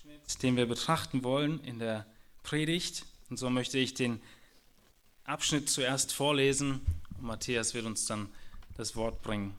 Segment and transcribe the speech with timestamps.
[0.00, 2.06] Abschnitt, den wir betrachten wollen in der
[2.42, 3.04] Predigt.
[3.28, 4.22] Und so möchte ich den
[5.24, 6.80] Abschnitt zuerst vorlesen
[7.18, 8.30] und Matthias wird uns dann
[8.78, 9.54] das Wort bringen.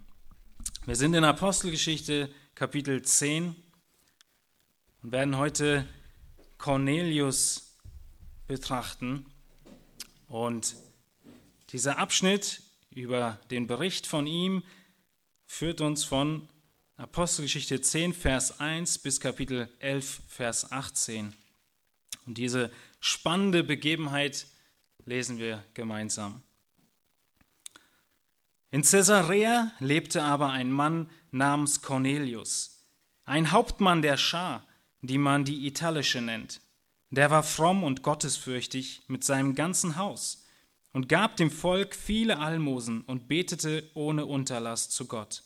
[0.88, 3.56] Wir sind in Apostelgeschichte Kapitel 10
[5.04, 5.88] und werden heute
[6.58, 7.76] Cornelius
[8.48, 9.28] betrachten.
[10.28, 10.76] Und
[11.70, 14.64] dieser Abschnitt über den Bericht von ihm
[15.46, 16.50] führt uns von
[16.98, 21.34] Apostelgeschichte 10, Vers 1 bis Kapitel 11, Vers 18.
[22.28, 24.46] Und diese spannende Begebenheit
[25.06, 26.44] lesen wir gemeinsam.
[28.70, 32.86] In Caesarea lebte aber ein Mann namens Cornelius,
[33.26, 34.66] ein Hauptmann der Schar,
[35.02, 36.62] die man die italische nennt.
[37.10, 40.46] Der war fromm und gottesfürchtig mit seinem ganzen Haus
[40.94, 45.44] und gab dem Volk viele Almosen und betete ohne Unterlass zu Gott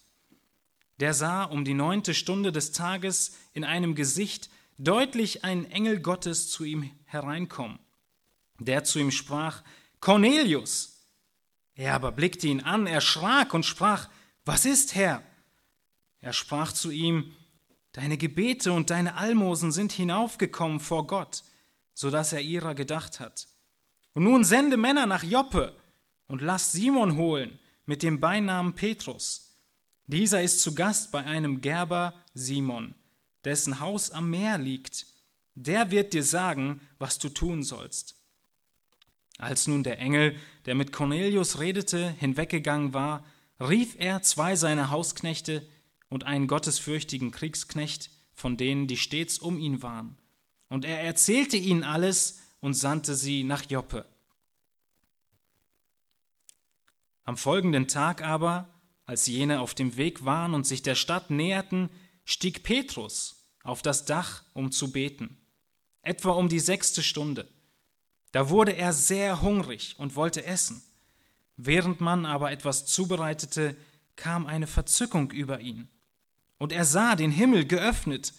[0.99, 6.49] der sah um die neunte Stunde des Tages in einem Gesicht deutlich einen Engel Gottes
[6.49, 7.79] zu ihm hereinkommen,
[8.59, 9.63] der zu ihm sprach,
[9.99, 11.07] Cornelius.
[11.73, 14.09] Er aber blickte ihn an, erschrak und sprach,
[14.45, 15.21] was ist, Herr?
[16.19, 17.33] Er sprach zu ihm,
[17.95, 21.43] Deine Gebete und deine Almosen sind hinaufgekommen vor Gott,
[21.93, 23.47] so dass er ihrer gedacht hat.
[24.13, 25.77] Und nun sende Männer nach Joppe
[26.27, 29.44] und lass Simon holen mit dem Beinamen Petrus
[30.07, 32.95] dieser ist zu Gast bei einem Gerber Simon,
[33.43, 35.07] dessen Haus am Meer liegt.
[35.55, 38.15] Der wird dir sagen, was du tun sollst.
[39.37, 43.25] Als nun der Engel, der mit Cornelius redete, hinweggegangen war,
[43.59, 45.67] rief er zwei seiner Hausknechte
[46.09, 50.17] und einen gottesfürchtigen Kriegsknecht von denen, die stets um ihn waren.
[50.69, 54.05] Und er erzählte ihnen alles und sandte sie nach Joppe.
[57.23, 58.69] Am folgenden Tag aber,
[59.05, 61.89] als jene auf dem Weg waren und sich der Stadt näherten,
[62.23, 65.37] stieg Petrus auf das Dach, um zu beten,
[66.01, 67.47] etwa um die sechste Stunde.
[68.31, 70.83] Da wurde er sehr hungrig und wollte essen.
[71.57, 73.77] Während man aber etwas zubereitete,
[74.15, 75.87] kam eine Verzückung über ihn.
[76.57, 78.33] Und er sah den Himmel geöffnet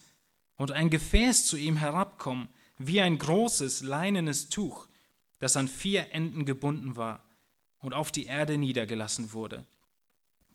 [0.56, 2.48] und ein Gefäß zu ihm herabkommen,
[2.78, 4.86] wie ein großes leinenes Tuch,
[5.38, 7.24] das an vier Enden gebunden war
[7.78, 9.66] und auf die Erde niedergelassen wurde.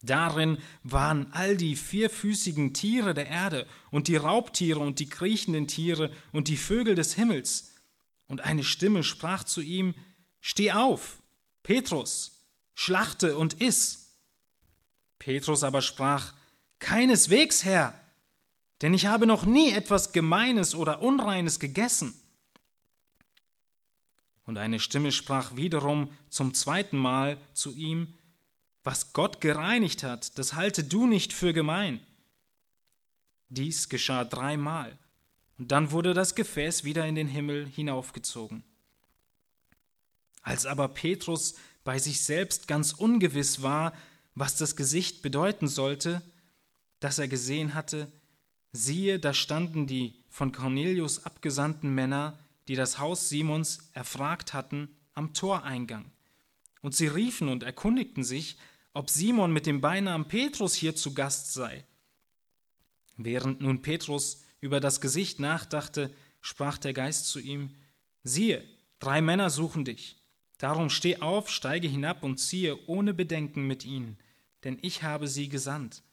[0.03, 6.12] Darin waren all die vierfüßigen Tiere der Erde und die Raubtiere und die kriechenden Tiere
[6.31, 7.73] und die Vögel des Himmels.
[8.28, 9.94] Und eine Stimme sprach zu ihm,
[10.40, 11.22] Steh auf,
[11.61, 14.17] Petrus, schlachte und iss.
[15.19, 16.34] Petrus aber sprach,
[16.79, 17.94] Keineswegs, Herr,
[18.81, 22.16] denn ich habe noch nie etwas Gemeines oder Unreines gegessen.
[24.45, 28.16] Und eine Stimme sprach wiederum zum zweiten Mal zu ihm,
[28.83, 31.99] was Gott gereinigt hat, das halte du nicht für gemein.
[33.49, 34.97] Dies geschah dreimal,
[35.57, 38.63] und dann wurde das Gefäß wieder in den Himmel hinaufgezogen.
[40.41, 43.93] Als aber Petrus bei sich selbst ganz ungewiss war,
[44.33, 46.21] was das Gesicht bedeuten sollte,
[46.99, 48.11] das er gesehen hatte,
[48.71, 55.33] siehe, da standen die von Cornelius abgesandten Männer, die das Haus Simons erfragt hatten, am
[55.33, 56.05] Toreingang.
[56.81, 58.57] Und sie riefen und erkundigten sich,
[58.94, 61.85] ob Simon mit dem Beinamen Petrus hier zu Gast sei.
[63.18, 67.75] Während nun Petrus über das Gesicht nachdachte, sprach der Geist zu ihm,
[68.24, 68.63] siehe,
[69.00, 70.18] drei Männer suchen dich.
[70.57, 74.18] Darum steh auf, steige hinab und ziehe ohne Bedenken mit ihnen,
[74.63, 76.03] denn ich habe sie gesandt.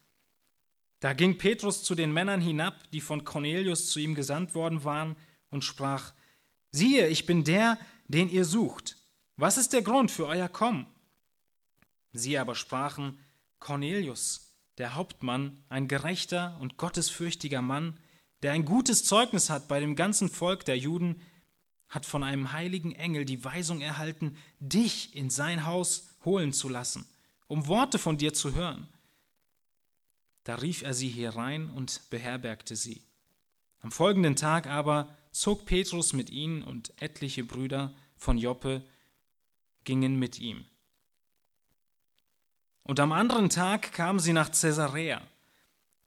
[1.00, 5.16] Da ging Petrus zu den Männern hinab, die von Cornelius zu ihm gesandt worden waren,
[5.50, 6.12] und sprach,
[6.72, 7.78] siehe, ich bin der,
[8.09, 8.97] den ihr sucht.
[9.37, 10.87] Was ist der Grund für euer Kommen?
[12.12, 13.19] Sie aber sprachen,
[13.58, 17.98] Cornelius, der Hauptmann, ein gerechter und gottesfürchtiger Mann,
[18.42, 21.20] der ein gutes Zeugnis hat bei dem ganzen Volk der Juden,
[21.88, 27.06] hat von einem heiligen Engel die Weisung erhalten, dich in sein Haus holen zu lassen,
[27.47, 28.88] um Worte von dir zu hören.
[30.44, 33.02] Da rief er sie herein und beherbergte sie.
[33.80, 38.83] Am folgenden Tag aber zog Petrus mit ihnen und etliche Brüder von Joppe
[39.84, 40.65] gingen mit ihm.
[42.88, 45.20] Und am anderen Tag kamen sie nach Caesarea.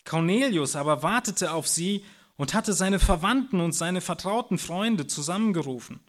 [0.04, 2.04] Cornelius aber wartete auf sie
[2.38, 6.00] und hatte seine Verwandten und seine vertrauten Freunde zusammengerufen.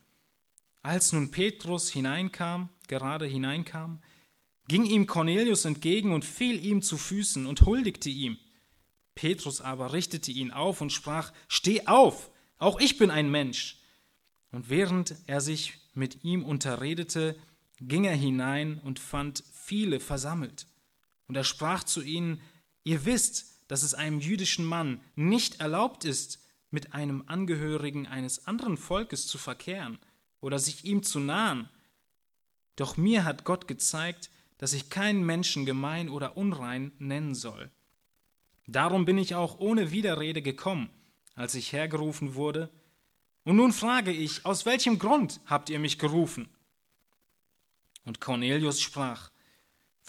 [0.82, 4.00] Als nun Petrus hineinkam, gerade hineinkam,
[4.66, 8.38] ging ihm Cornelius entgegen und fiel ihm zu Füßen und huldigte ihm.
[9.14, 13.78] Petrus aber richtete ihn auf und sprach, Steh auf, auch ich bin ein Mensch.
[14.50, 17.36] Und während er sich mit ihm unterredete,
[17.78, 20.66] ging er hinein und fand viele versammelt.
[21.28, 22.42] Und er sprach zu ihnen,
[22.84, 26.40] ihr wisst, dass es einem jüdischen Mann nicht erlaubt ist,
[26.70, 29.98] mit einem Angehörigen eines anderen Volkes zu verkehren
[30.42, 31.70] oder sich ihm zu nahen.
[32.76, 34.28] Doch mir hat Gott gezeigt,
[34.58, 37.70] dass ich keinen Menschen gemein oder unrein nennen soll.
[38.66, 40.90] Darum bin ich auch ohne Widerrede gekommen,
[41.34, 42.68] als ich hergerufen wurde.
[43.44, 46.50] Und nun frage ich, aus welchem Grund habt ihr mich gerufen?
[48.04, 49.32] Und Cornelius sprach,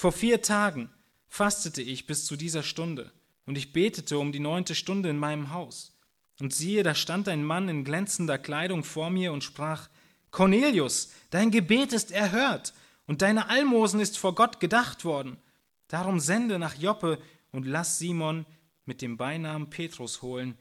[0.04, 0.90] vor vier Tagen
[1.30, 3.14] fastete ich bis zu dieser Stunde,
[3.46, 5.98] und ich betete um die neunte Stunde in meinem Haus.
[6.42, 9.88] Und siehe, da stand ein Mann in glänzender Kleidung vor mir und sprach,
[10.30, 12.74] Cornelius, dein Gebet ist erhört,
[13.08, 15.38] und deine Almosen ist vor Gott gedacht worden.
[15.88, 17.18] Darum sende nach Joppe
[17.54, 18.46] und lass Simon
[18.84, 20.58] mit dem Beinamen Petrus holen.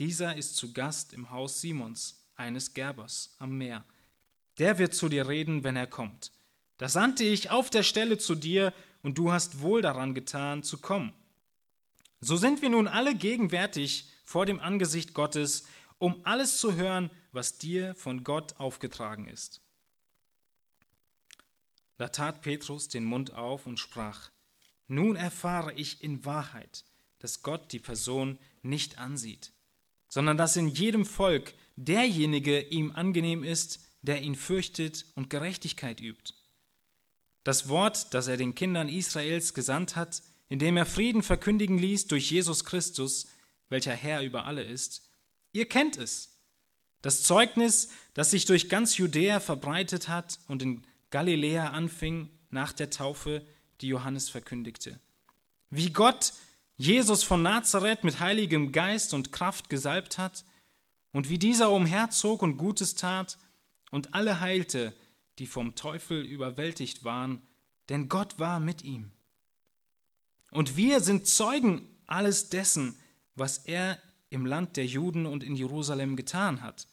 [0.00, 3.86] Dieser ist zu Gast im Haus Simons, eines Gerbers am Meer.
[4.58, 6.30] Der wird zu dir reden, wenn er kommt.
[6.82, 8.74] Da sandte ich auf der Stelle zu dir,
[9.04, 11.12] und du hast wohl daran getan, zu kommen.
[12.20, 15.62] So sind wir nun alle gegenwärtig vor dem Angesicht Gottes,
[15.98, 19.60] um alles zu hören, was dir von Gott aufgetragen ist.
[21.98, 24.30] Da tat Petrus den Mund auf und sprach,
[24.88, 26.84] Nun erfahre ich in Wahrheit,
[27.20, 29.52] dass Gott die Person nicht ansieht,
[30.08, 36.34] sondern dass in jedem Volk derjenige ihm angenehm ist, der ihn fürchtet und Gerechtigkeit übt.
[37.44, 42.30] Das Wort, das er den Kindern Israels gesandt hat, indem er Frieden verkündigen ließ durch
[42.30, 43.26] Jesus Christus,
[43.68, 45.08] welcher Herr über alle ist,
[45.52, 46.32] ihr kennt es.
[47.00, 52.90] Das Zeugnis, das sich durch ganz Judäa verbreitet hat und in Galiläa anfing nach der
[52.90, 53.44] Taufe,
[53.80, 55.00] die Johannes verkündigte.
[55.70, 56.32] Wie Gott
[56.76, 60.44] Jesus von Nazareth mit heiligem Geist und Kraft gesalbt hat
[61.12, 63.38] und wie dieser umherzog und Gutes tat
[63.90, 64.94] und alle heilte,
[65.42, 67.42] die vom Teufel überwältigt waren,
[67.88, 69.10] denn Gott war mit ihm.
[70.52, 72.94] Und wir sind Zeugen alles dessen,
[73.34, 73.98] was er
[74.30, 76.86] im Land der Juden und in Jerusalem getan hat.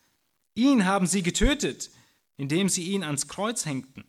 [0.56, 1.92] Ihn haben sie getötet,
[2.38, 4.04] indem sie ihn ans Kreuz hängten.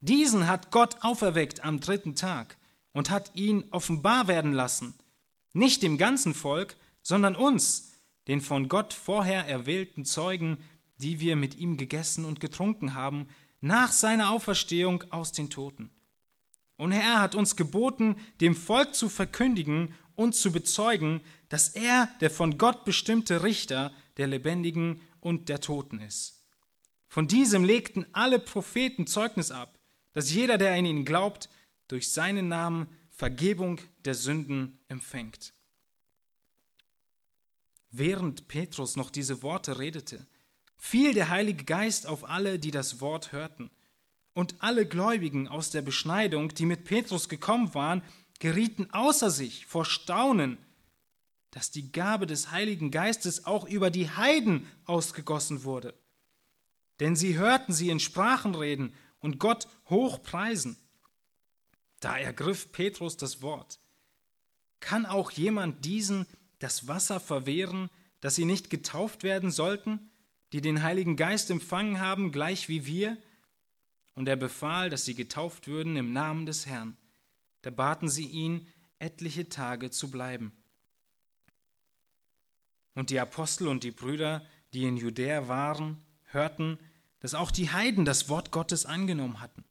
[0.00, 2.56] Diesen hat Gott auferweckt am dritten Tag
[2.90, 4.92] und hat ihn offenbar werden lassen,
[5.52, 7.92] nicht dem ganzen Volk, sondern uns,
[8.26, 10.58] den von Gott vorher erwählten Zeugen,
[10.98, 13.28] die wir mit ihm gegessen und getrunken haben,
[13.60, 15.90] nach seiner Auferstehung aus den Toten.
[16.76, 22.30] Und er hat uns geboten, dem Volk zu verkündigen und zu bezeugen, dass er der
[22.30, 26.42] von Gott bestimmte Richter der Lebendigen und der Toten ist.
[27.08, 29.78] Von diesem legten alle Propheten Zeugnis ab,
[30.12, 31.48] dass jeder, der an ihn glaubt,
[31.88, 35.54] durch seinen Namen Vergebung der Sünden empfängt.
[37.90, 40.26] Während Petrus noch diese Worte redete,
[40.76, 43.70] fiel der Heilige Geist auf alle, die das Wort hörten.
[44.34, 48.02] Und alle Gläubigen aus der Beschneidung, die mit Petrus gekommen waren,
[48.38, 50.58] gerieten außer sich vor Staunen,
[51.50, 55.94] dass die Gabe des Heiligen Geistes auch über die Heiden ausgegossen wurde.
[57.00, 60.76] Denn sie hörten sie in Sprachen reden und Gott hoch preisen.
[62.00, 63.78] Da ergriff Petrus das Wort.
[64.80, 66.26] Kann auch jemand diesen
[66.58, 67.90] das Wasser verwehren,
[68.20, 70.10] dass sie nicht getauft werden sollten?
[70.56, 73.18] Die den Heiligen Geist empfangen haben, gleich wie wir?
[74.14, 76.96] Und er befahl, dass sie getauft würden im Namen des Herrn.
[77.60, 78.66] Da baten sie ihn,
[78.98, 80.52] etliche Tage zu bleiben.
[82.94, 85.98] Und die Apostel und die Brüder, die in Judäa waren,
[86.30, 86.78] hörten,
[87.20, 89.62] dass auch die Heiden das Wort Gottes angenommen hatten.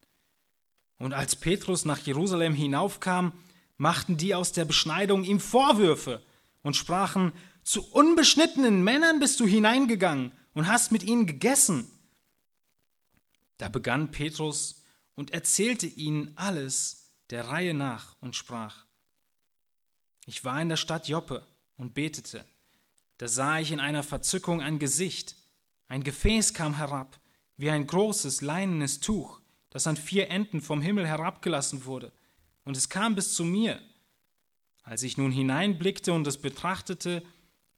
[1.00, 3.34] Und als Petrus nach Jerusalem hinaufkam,
[3.78, 6.22] machten die aus der Beschneidung ihm Vorwürfe
[6.62, 7.32] und sprachen,
[7.64, 11.88] zu unbeschnittenen Männern bist du hineingegangen und hast mit ihnen gegessen.
[13.58, 14.82] Da begann Petrus
[15.14, 18.86] und erzählte ihnen alles der Reihe nach und sprach,
[20.26, 21.46] ich war in der Stadt Joppe
[21.78, 22.46] und betete.
[23.18, 25.36] Da sah ich in einer Verzückung ein Gesicht.
[25.88, 27.20] Ein Gefäß kam herab,
[27.58, 32.12] wie ein großes leinenes Tuch, das an vier Enden vom Himmel herabgelassen wurde.
[32.64, 33.80] Und es kam bis zu mir.
[34.84, 37.24] Als ich nun hineinblickte und es betrachtete,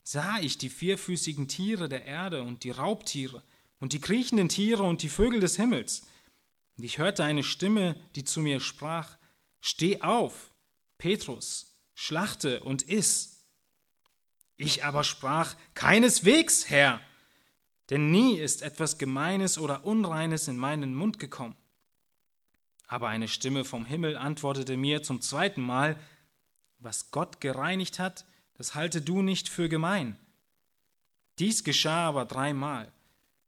[0.09, 3.43] sah ich die vierfüßigen Tiere der Erde und die Raubtiere
[3.81, 6.07] und die kriechenden Tiere und die Vögel des Himmels.
[6.77, 9.17] Und ich hörte eine Stimme, die zu mir sprach,
[9.59, 10.53] Steh auf,
[10.97, 13.43] Petrus, schlachte und iss.
[14.55, 17.01] Ich aber sprach, Keineswegs, Herr,
[17.89, 21.57] denn nie ist etwas Gemeines oder Unreines in meinen Mund gekommen.
[22.87, 25.99] Aber eine Stimme vom Himmel antwortete mir zum zweiten Mal,
[26.79, 28.23] Was Gott gereinigt hat,
[28.57, 30.17] das halte du nicht für gemein.
[31.39, 32.91] Dies geschah aber dreimal,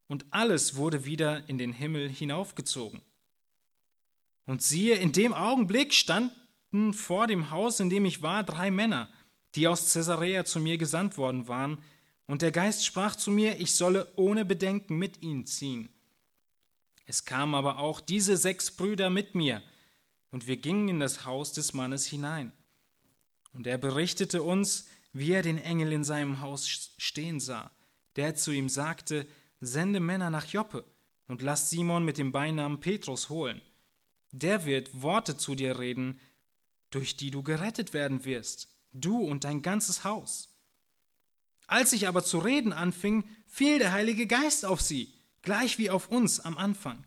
[0.07, 3.01] und alles wurde wieder in den Himmel hinaufgezogen.
[4.45, 9.09] Und siehe, in dem Augenblick standen vor dem Haus, in dem ich war, drei Männer,
[9.55, 11.79] die aus Caesarea zu mir gesandt worden waren,
[12.29, 15.89] Und der Geist sprach zu mir, ich solle ohne Bedenken mit ihnen ziehen.
[17.07, 19.63] Es kamen aber auch diese sechs Brüder mit mir,
[20.29, 22.51] und wir gingen in das Haus des Mannes hinein.
[23.51, 27.71] Und er berichtete uns, wie er den Engel in seinem Haus stehen sah,
[28.15, 29.27] der zu ihm sagte,
[29.59, 30.85] sende Männer nach Joppe
[31.27, 33.61] und lass Simon mit dem Beinamen Petrus holen.
[34.31, 36.19] Der wird Worte zu dir reden,
[36.91, 40.49] durch die du gerettet werden wirst, du und dein ganzes Haus.
[41.67, 46.09] Als ich aber zu reden anfing, fiel der Heilige Geist auf sie, gleich wie auf
[46.09, 47.03] uns am Anfang.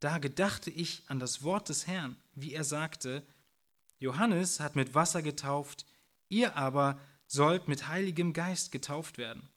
[0.00, 3.24] Da gedachte ich an das Wort des Herrn, wie er sagte,
[3.98, 5.86] Johannes hat mit Wasser getauft,
[6.28, 9.48] ihr aber sollt mit Heiligem Geist getauft werden.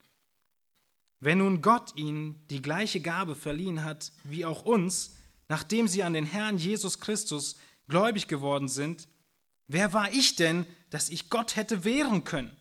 [1.20, 5.16] Wenn nun Gott ihnen die gleiche Gabe verliehen hat wie auch uns,
[5.50, 7.58] nachdem sie an den Herrn Jesus Christus
[7.88, 9.08] gläubig geworden sind,
[9.68, 12.56] wer war ich denn, dass ich Gott hätte wehren können?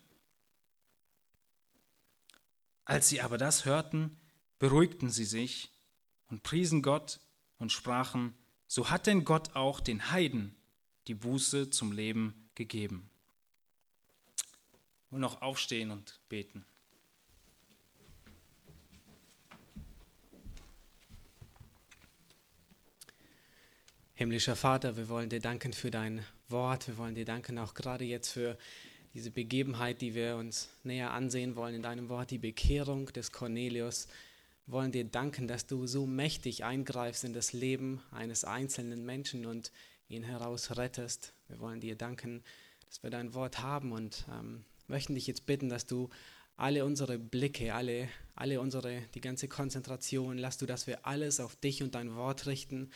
[2.83, 4.17] Als sie aber das hörten,
[4.57, 5.71] beruhigten sie sich
[6.27, 7.19] und priesen Gott
[7.57, 8.33] und sprachen,
[8.67, 10.55] so hat denn Gott auch den Heiden
[11.07, 13.08] die Buße zum Leben gegeben.
[15.11, 16.65] Und noch aufstehen und beten.
[24.19, 26.87] Himmlischer Vater, wir wollen dir danken für dein Wort.
[26.89, 28.57] Wir wollen dir danken auch gerade jetzt für
[29.13, 34.07] diese Begebenheit, die wir uns näher ansehen wollen in deinem Wort, die Bekehrung des Cornelius.
[34.65, 39.45] Wir wollen dir danken, dass du so mächtig eingreifst in das Leben eines einzelnen Menschen
[39.45, 39.71] und
[40.09, 41.33] ihn herausrettest.
[41.47, 42.43] Wir wollen dir danken,
[42.87, 46.09] dass wir dein Wort haben und ähm, möchten dich jetzt bitten, dass du
[46.57, 51.55] alle unsere Blicke, alle, alle unsere, die ganze Konzentration, lass du, dass wir alles auf
[51.55, 52.89] dich und dein Wort richten,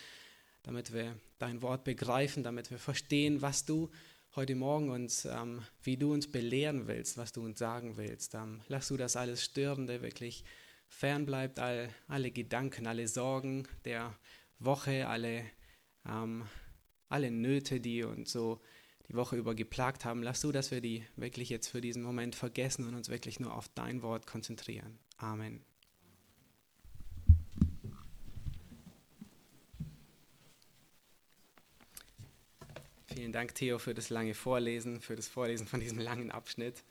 [0.63, 3.89] damit wir dein Wort begreifen, damit wir verstehen, was du
[4.35, 8.33] heute Morgen uns, ähm, wie du uns belehren willst, was du uns sagen willst.
[8.33, 10.43] Ähm, lass du das alles Störende wirklich
[10.87, 14.17] fern bleibt, all, alle Gedanken, alle Sorgen der
[14.59, 15.45] Woche, alle,
[16.05, 16.45] ähm,
[17.09, 18.61] alle Nöte, die uns so
[19.13, 20.23] die Woche über geplagt haben.
[20.23, 23.53] Lass du, dass wir die wirklich jetzt für diesen Moment vergessen und uns wirklich nur
[23.53, 24.97] auf dein Wort konzentrieren.
[25.17, 25.63] Amen.
[33.05, 36.83] Vielen Dank, Theo, für das lange Vorlesen, für das Vorlesen von diesem langen Abschnitt.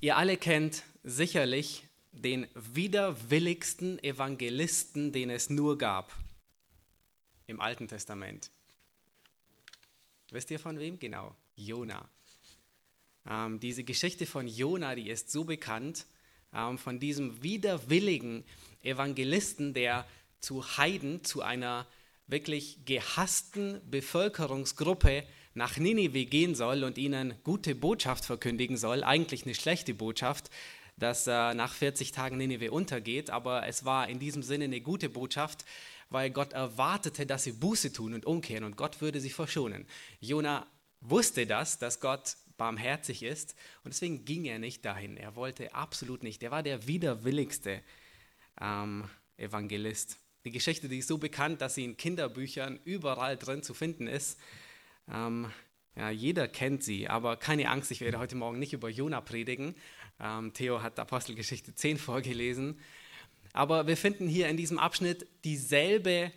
[0.00, 6.16] Ihr alle kennt sicherlich den widerwilligsten Evangelisten, den es nur gab
[7.46, 8.50] im Alten Testament.
[10.34, 10.98] Wisst ihr von wem?
[10.98, 12.08] Genau, Jona.
[13.30, 16.06] Ähm, diese Geschichte von Jona, die ist so bekannt,
[16.52, 18.42] ähm, von diesem widerwilligen
[18.82, 20.04] Evangelisten, der
[20.40, 21.86] zu Heiden, zu einer
[22.26, 25.24] wirklich gehassten Bevölkerungsgruppe
[25.54, 30.50] nach Ninive gehen soll und ihnen gute Botschaft verkündigen soll, eigentlich eine schlechte Botschaft,
[30.96, 35.08] dass äh, nach 40 Tagen Ninive untergeht, aber es war in diesem Sinne eine gute
[35.08, 35.64] Botschaft,
[36.14, 39.84] weil Gott erwartete, dass sie Buße tun und umkehren und Gott würde sie verschonen.
[40.20, 40.64] Jona
[41.00, 45.16] wusste das, dass Gott barmherzig ist und deswegen ging er nicht dahin.
[45.16, 46.40] Er wollte absolut nicht.
[46.44, 47.82] Er war der widerwilligste
[48.60, 50.18] ähm, Evangelist.
[50.44, 54.38] Die Geschichte, die ist so bekannt, dass sie in Kinderbüchern überall drin zu finden ist.
[55.12, 55.50] Ähm,
[55.96, 59.74] ja, jeder kennt sie, aber keine Angst, ich werde heute Morgen nicht über Jona predigen.
[60.20, 62.78] Ähm, Theo hat Apostelgeschichte 10 vorgelesen.
[63.54, 66.32] Aber wir finden hier in diesem Abschnitt dieselbe,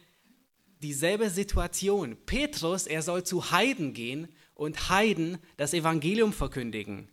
[0.84, 2.16] dieselbe Situation.
[2.28, 7.10] Petrus, er soll zu Heiden gehen und Heiden das Evangelium verkündigen.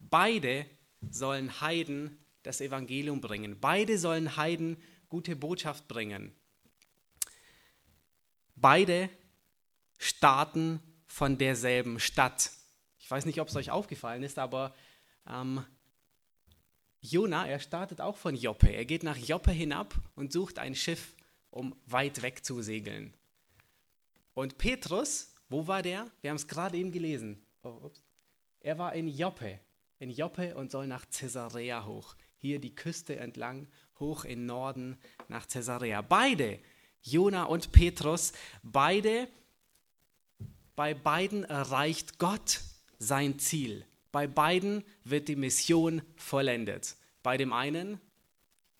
[0.00, 0.66] Beide
[1.08, 3.58] sollen Heiden das Evangelium bringen.
[3.60, 4.76] Beide sollen Heiden
[5.08, 6.34] gute Botschaft bringen.
[8.56, 9.08] Beide
[9.96, 12.50] starten von derselben Stadt.
[12.98, 14.74] Ich weiß nicht, ob es euch aufgefallen ist, aber
[15.28, 15.64] ähm,
[17.06, 18.70] Jona, er startet auch von Joppe.
[18.70, 21.14] Er geht nach Joppe hinab und sucht ein Schiff,
[21.50, 23.12] um weit weg zu segeln.
[24.32, 26.10] Und Petrus, wo war der?
[26.22, 27.44] Wir haben es gerade eben gelesen.
[27.62, 27.90] Oh,
[28.60, 29.60] er war in Joppe,
[29.98, 32.16] in Joppe und soll nach Caesarea hoch.
[32.38, 33.68] Hier die Küste entlang
[34.00, 34.96] hoch in Norden
[35.28, 36.00] nach Caesarea.
[36.00, 36.58] Beide,
[37.02, 38.32] Jona und Petrus,
[38.62, 39.28] beide,
[40.74, 42.62] bei beiden erreicht Gott
[42.98, 43.84] sein Ziel.
[44.14, 46.94] Bei beiden wird die Mission vollendet.
[47.24, 48.00] Bei dem einen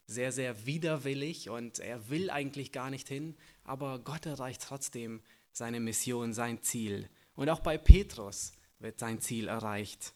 [0.07, 5.81] sehr, sehr widerwillig und er will eigentlich gar nicht hin, aber Gott erreicht trotzdem seine
[5.81, 7.09] Mission, sein Ziel.
[7.35, 10.13] Und auch bei Petrus wird sein Ziel erreicht.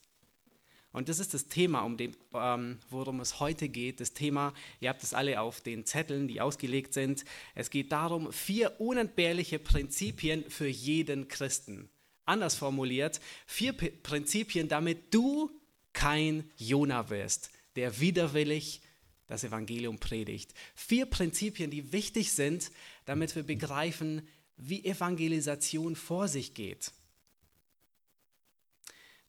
[0.92, 3.98] Und das ist das Thema, um den, ähm, worum es heute geht.
[3.98, 7.24] Das Thema, ihr habt es alle auf den Zetteln, die ausgelegt sind.
[7.56, 11.90] Es geht darum, vier unentbehrliche Prinzipien für jeden Christen.
[12.28, 15.50] Anders formuliert, vier Prinzipien, damit du
[15.94, 18.82] kein Jona wirst, der widerwillig
[19.26, 20.52] das Evangelium predigt.
[20.74, 22.70] Vier Prinzipien, die wichtig sind,
[23.06, 26.92] damit wir begreifen, wie Evangelisation vor sich geht.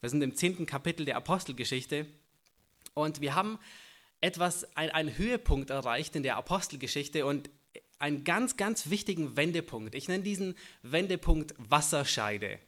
[0.01, 2.06] Wir sind im zehnten Kapitel der Apostelgeschichte
[2.94, 3.60] und wir haben
[4.22, 7.50] etwas, einen Höhepunkt erreicht in der Apostelgeschichte und
[7.98, 9.96] einen ganz, ganz wichtigen Wendepunkt.
[9.96, 12.60] Ich nenne diesen Wendepunkt Wasserscheide.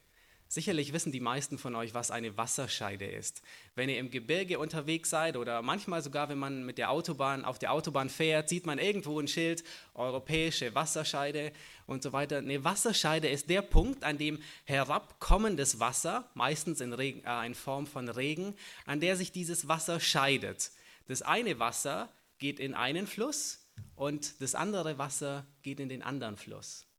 [0.52, 3.42] Sicherlich wissen die meisten von euch, was eine Wasserscheide ist.
[3.74, 7.58] Wenn ihr im Gebirge unterwegs seid oder manchmal sogar, wenn man mit der Autobahn auf
[7.58, 11.54] der Autobahn fährt, sieht man irgendwo ein Schild, europäische Wasserscheide
[11.88, 12.40] und so weiter.
[12.40, 17.88] Eine Wasserscheide ist der Punkt, an dem herabkommendes Wasser, meistens in, Regen, äh, in Form
[17.88, 18.54] von Regen,
[18.86, 20.72] an der sich dieses Wasser scheidet.
[21.08, 23.66] Das eine Wasser geht in einen Fluss
[23.96, 26.91] und das andere Wasser geht in den anderen Fluss.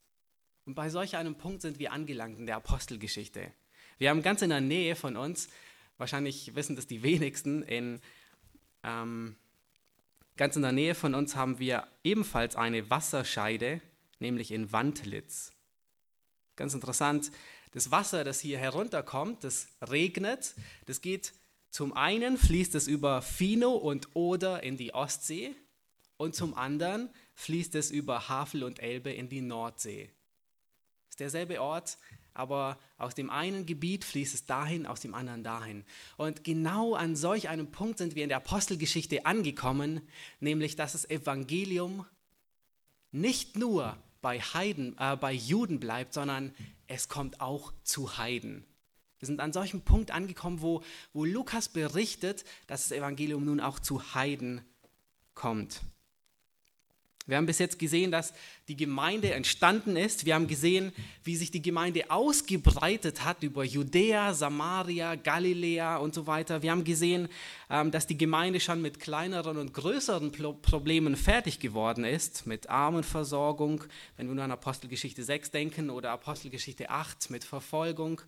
[0.65, 3.51] Und bei solch einem Punkt sind wir angelangt in der Apostelgeschichte.
[3.97, 5.49] Wir haben ganz in der Nähe von uns,
[5.97, 7.99] wahrscheinlich wissen das die wenigsten, in,
[8.83, 9.35] ähm,
[10.37, 13.81] ganz in der Nähe von uns haben wir ebenfalls eine Wasserscheide,
[14.19, 15.51] nämlich in Wandlitz.
[16.55, 17.31] Ganz interessant,
[17.71, 20.55] das Wasser, das hier herunterkommt, das regnet,
[20.85, 21.33] das geht
[21.69, 25.55] zum einen fließt es über Fino und Oder in die Ostsee
[26.17, 30.11] und zum anderen fließt es über Havel und Elbe in die Nordsee
[31.13, 31.99] ist derselbe Ort,
[32.33, 35.85] aber aus dem einen Gebiet fließt es dahin, aus dem anderen dahin.
[36.17, 40.01] Und genau an solch einem Punkt sind wir in der Apostelgeschichte angekommen,
[40.39, 42.07] nämlich dass das Evangelium
[43.11, 46.55] nicht nur bei, Heiden, äh, bei Juden bleibt, sondern
[46.87, 48.65] es kommt auch zu Heiden.
[49.19, 50.81] Wir sind an solchem Punkt angekommen, wo,
[51.13, 54.61] wo Lukas berichtet, dass das Evangelium nun auch zu Heiden
[55.35, 55.81] kommt.
[57.25, 58.33] Wir haben bis jetzt gesehen, dass
[58.67, 60.25] die Gemeinde entstanden ist.
[60.25, 60.91] Wir haben gesehen,
[61.23, 66.61] wie sich die Gemeinde ausgebreitet hat über Judäa, Samaria, Galiläa und so weiter.
[66.61, 67.29] Wir haben gesehen,
[67.69, 73.85] ähm, dass die Gemeinde schon mit kleineren und größeren Problemen fertig geworden ist, mit Armenversorgung,
[74.17, 78.21] wenn wir nur an Apostelgeschichte 6 denken oder Apostelgeschichte 8 mit Verfolgung.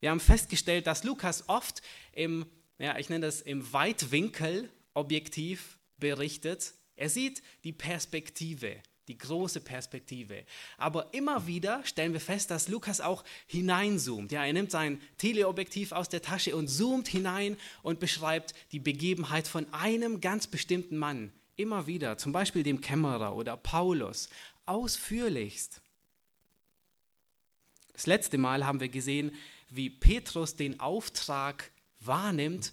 [0.00, 1.82] Wir haben festgestellt, dass Lukas oft
[2.12, 2.46] im,
[2.78, 8.76] ja, ich nenne das im Weitwinkel objektiv berichtet er sieht die Perspektive,
[9.08, 10.44] die große Perspektive.
[10.78, 14.32] Aber immer wieder stellen wir fest, dass Lukas auch hineinzoomt.
[14.32, 19.46] Ja, er nimmt sein Teleobjektiv aus der Tasche und zoomt hinein und beschreibt die Begebenheit
[19.48, 21.32] von einem ganz bestimmten Mann.
[21.56, 24.28] Immer wieder, zum Beispiel dem Kämmerer oder Paulus,
[24.66, 25.80] ausführlichst.
[27.92, 29.32] Das letzte Mal haben wir gesehen,
[29.68, 32.72] wie Petrus den Auftrag wahrnimmt,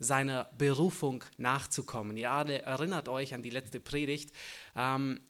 [0.00, 2.16] seiner Berufung nachzukommen.
[2.16, 4.32] Ihr alle erinnert euch an die letzte Predigt.
[4.74, 5.20] Ähm,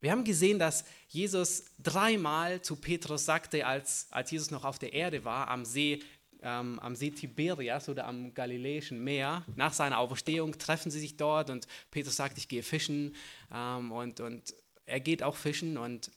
[0.00, 4.92] wir haben gesehen, dass Jesus dreimal zu Petrus sagte, als, als Jesus noch auf der
[4.92, 6.00] Erde war, am See,
[6.40, 9.44] ähm, am See Tiberias oder am Galiläischen Meer.
[9.54, 13.14] Nach seiner Auferstehung treffen sie sich dort und Petrus sagt, ich gehe fischen
[13.52, 14.54] ähm, und, und
[14.86, 16.10] er geht auch fischen und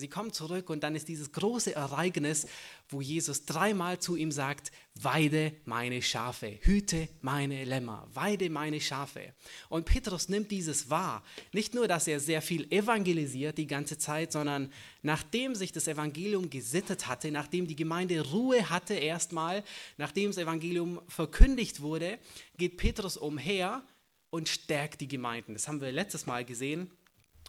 [0.00, 2.46] Sie kommen zurück und dann ist dieses große Ereignis,
[2.88, 9.32] wo Jesus dreimal zu ihm sagt, weide meine Schafe, hüte meine Lämmer, weide meine Schafe.
[9.68, 11.22] Und Petrus nimmt dieses wahr.
[11.52, 16.50] Nicht nur, dass er sehr viel evangelisiert die ganze Zeit, sondern nachdem sich das Evangelium
[16.50, 19.62] gesittet hatte, nachdem die Gemeinde Ruhe hatte erstmal,
[19.96, 22.18] nachdem das Evangelium verkündigt wurde,
[22.56, 23.84] geht Petrus umher
[24.30, 25.52] und stärkt die Gemeinden.
[25.54, 26.90] Das haben wir letztes Mal gesehen.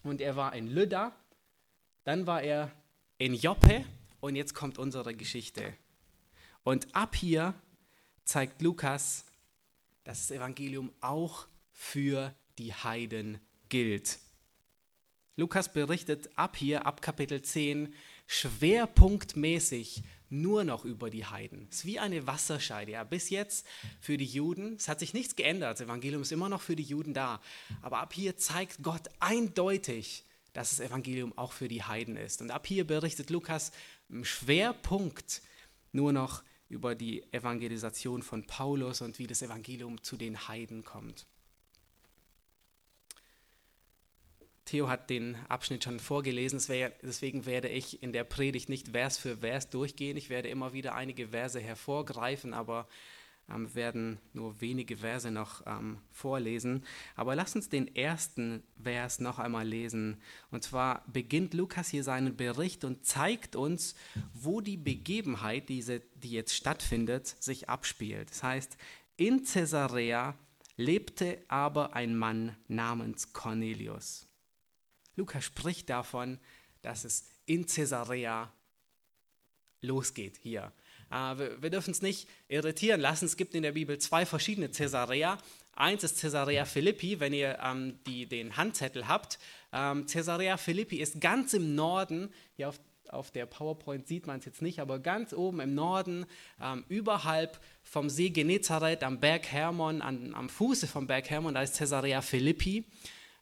[0.03, 1.15] Und er war in Lydda
[2.03, 2.71] dann war er
[3.17, 3.85] in Joppe
[4.19, 5.73] und jetzt kommt unsere Geschichte.
[6.63, 7.53] Und ab hier
[8.23, 9.25] zeigt Lukas,
[10.03, 14.19] dass das Evangelium auch für die Heiden gilt.
[15.35, 17.93] Lukas berichtet ab hier, ab Kapitel 10,
[18.27, 21.67] schwerpunktmäßig nur noch über die Heiden.
[21.69, 22.93] Es ist wie eine Wasserscheide.
[22.93, 23.65] Ja, bis jetzt
[23.99, 26.83] für die Juden, es hat sich nichts geändert, das Evangelium ist immer noch für die
[26.83, 27.41] Juden da.
[27.81, 32.41] Aber ab hier zeigt Gott eindeutig, dass das Evangelium auch für die Heiden ist.
[32.41, 33.71] Und ab hier berichtet Lukas
[34.09, 35.41] im Schwerpunkt
[35.91, 41.25] nur noch über die Evangelisation von Paulus und wie das Evangelium zu den Heiden kommt.
[44.65, 46.59] Theo hat den Abschnitt schon vorgelesen,
[47.01, 50.15] deswegen werde ich in der Predigt nicht Vers für Vers durchgehen.
[50.15, 52.87] Ich werde immer wieder einige Verse hervorgreifen, aber
[53.53, 56.83] ähm, werden nur wenige Verse noch ähm, vorlesen.
[57.15, 60.21] Aber lass uns den ersten Vers noch einmal lesen.
[60.51, 63.95] Und zwar beginnt Lukas hier seinen Bericht und zeigt uns,
[64.33, 68.29] wo die Begebenheit, diese, die jetzt stattfindet, sich abspielt.
[68.31, 68.77] Das heißt,
[69.17, 70.35] in Caesarea
[70.77, 74.27] lebte aber ein Mann namens Cornelius.
[75.15, 76.39] Lukas spricht davon,
[76.81, 78.51] dass es in Caesarea
[79.81, 80.71] losgeht hier.
[81.11, 83.25] Äh, wir, dürfen es nicht irritieren lassen.
[83.25, 85.37] Es gibt in der Bibel zwei verschiedene Caesarea.
[85.75, 89.39] Eins ist Caesarea Philippi, wenn ihr ähm, die, den Handzettel habt.
[89.73, 94.45] Ähm, Caesarea Philippi ist ganz im Norden, hier auf, auf der PowerPoint sieht man es
[94.45, 96.25] jetzt nicht, aber ganz oben im Norden,
[96.61, 101.61] ähm, überhalb vom See Genezareth am Berg Hermon, an, am Fuße vom Berg Hermon, da
[101.61, 102.85] ist Caesarea Philippi.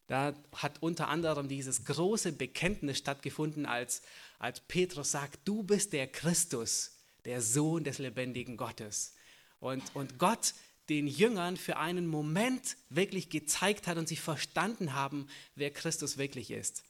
[0.08, 4.02] Da hat unter anderem dieses große Bekenntnis stattgefunden, als,
[4.40, 9.16] als Petrus sagt, du bist der Christus, der Sohn des lebendigen Gottes.
[9.60, 10.54] Und, und Gott
[10.90, 16.52] den Jüngern für einen Moment wirklich gezeigt hat und sie verstanden haben, wer Christus wirklich
[16.52, 16.84] ist.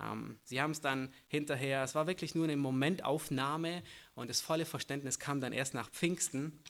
[0.00, 3.82] Ähm, sie haben es dann hinterher, es war wirklich nur eine Momentaufnahme
[4.14, 6.62] und das volle Verständnis kam dann erst nach Pfingsten.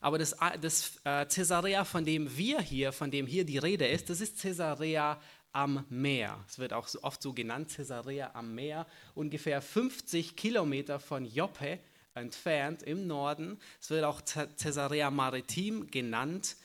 [0.00, 4.08] Aber das, das äh, Caesarea, von dem wir hier, von dem hier die Rede ist,
[4.08, 5.20] das ist Caesarea
[5.52, 6.42] am Meer.
[6.48, 11.78] Es wird auch so oft so genannt, Caesarea am Meer, ungefähr 50 Kilometer von Joppe
[12.14, 13.58] entfernt im Norden.
[13.80, 16.56] Es wird auch Caesarea Maritim genannt.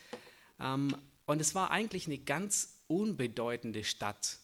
[0.60, 4.40] Ähm, und es war eigentlich eine ganz unbedeutende Stadt.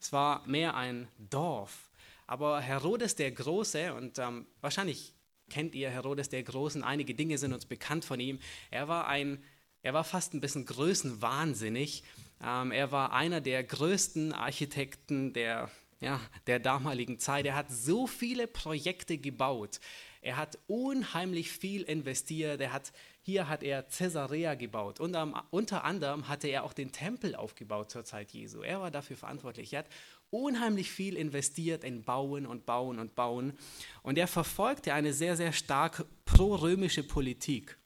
[0.00, 1.90] Es war mehr ein Dorf.
[2.26, 5.14] Aber Herodes der Große, und ähm, wahrscheinlich
[5.48, 8.38] kennt ihr Herodes der Großen, einige Dinge sind uns bekannt von ihm.
[8.70, 9.42] Er war, ein,
[9.82, 12.04] er war fast ein bisschen größenwahnsinnig.
[12.44, 17.46] Ähm, er war einer der größten Architekten der ja, der damaligen Zeit.
[17.46, 19.80] Er hat so viele Projekte gebaut.
[20.20, 22.60] Er hat unheimlich viel investiert.
[22.60, 25.00] Er hat, hier hat er Caesarea gebaut.
[25.00, 28.62] Und um, unter anderem hatte er auch den Tempel aufgebaut zur Zeit Jesu.
[28.62, 29.72] Er war dafür verantwortlich.
[29.72, 29.88] Er hat
[30.30, 33.56] unheimlich viel investiert in Bauen und Bauen und Bauen.
[34.02, 37.78] Und er verfolgte eine sehr, sehr stark pro-römische Politik.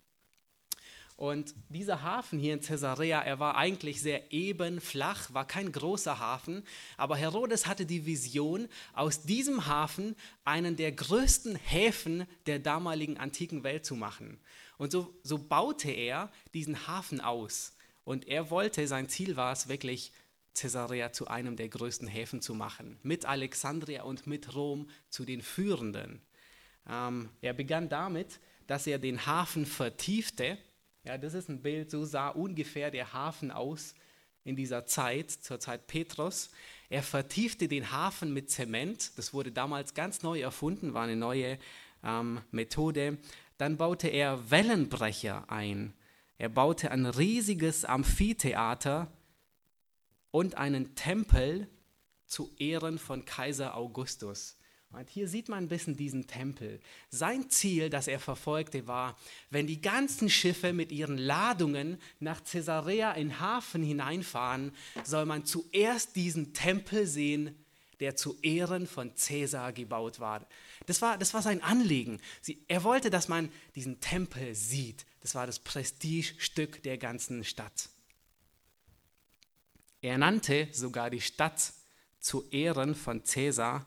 [1.17, 6.19] Und dieser Hafen hier in Caesarea, er war eigentlich sehr eben, flach, war kein großer
[6.19, 6.65] Hafen,
[6.97, 13.63] aber Herodes hatte die Vision, aus diesem Hafen einen der größten Häfen der damaligen antiken
[13.63, 14.41] Welt zu machen.
[14.79, 17.77] Und so, so baute er diesen Hafen aus.
[18.05, 20.13] Und er wollte, sein Ziel war es wirklich,
[20.55, 25.41] Caesarea zu einem der größten Häfen zu machen, mit Alexandria und mit Rom zu den
[25.41, 26.21] führenden.
[26.89, 30.59] Ähm, er begann damit, dass er den Hafen vertiefte
[31.05, 33.95] ja, das ist ein Bild, so sah ungefähr der Hafen aus
[34.45, 36.51] in dieser Zeit, zur Zeit Petrus.
[36.89, 39.17] Er vertiefte den Hafen mit Zement.
[39.17, 41.59] Das wurde damals ganz neu erfunden, war eine neue
[42.05, 43.19] ähm, Methode.
[43.59, 45.95] Dann baute er Wellenbrecher ein.
[46.39, 49.13] Er baute ein riesiges Amphitheater
[50.31, 51.69] und einen Tempel
[52.27, 54.57] zu Ehren von Kaiser Augustus.
[54.93, 56.79] Und hier sieht man ein bisschen diesen Tempel.
[57.09, 59.17] Sein Ziel, das er verfolgte, war,
[59.51, 66.15] wenn die ganzen Schiffe mit ihren Ladungen nach Caesarea in Hafen hineinfahren, soll man zuerst
[66.15, 67.57] diesen Tempel sehen,
[68.01, 70.47] der zu Ehren von Caesar gebaut war.
[70.87, 72.21] Das war, das war sein Anliegen.
[72.43, 75.07] Sie, er wollte, dass man diesen Tempel sieht.
[75.21, 77.89] Das war das Prestigestück der ganzen Stadt.
[80.03, 81.73] Er nannte sogar die Stadt
[82.19, 83.87] zu Ehren von Caesar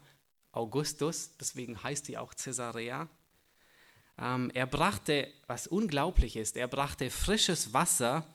[0.56, 3.10] Augustus, deswegen heißt die auch Caesarea.
[4.18, 8.26] Ähm, er brachte, was unglaublich ist, er brachte frisches Wasser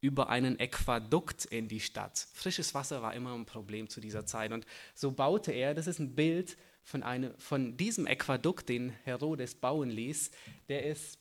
[0.00, 2.26] über einen Aquadukt in die Stadt.
[2.32, 4.52] Frisches Wasser war immer ein Problem zu dieser Zeit.
[4.52, 9.54] Und so baute er, das ist ein Bild von, einem, von diesem Aquadukt, den Herodes
[9.54, 10.30] bauen ließ.
[10.68, 11.18] Der ist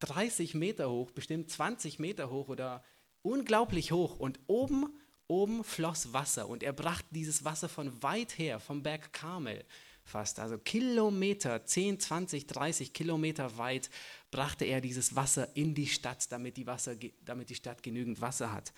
[0.00, 2.84] 30 Meter hoch, bestimmt 20 Meter hoch oder
[3.22, 4.18] unglaublich hoch.
[4.18, 4.92] Und oben
[5.28, 9.64] Oben floss Wasser und er brachte dieses Wasser von weit her, vom Berg Karmel
[10.04, 13.90] fast, also Kilometer, 10, 20, 30 Kilometer weit,
[14.30, 18.52] brachte er dieses Wasser in die Stadt, damit die, Wasser, damit die Stadt genügend Wasser
[18.52, 18.72] hat.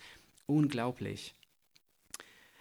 [0.45, 1.33] Unglaublich.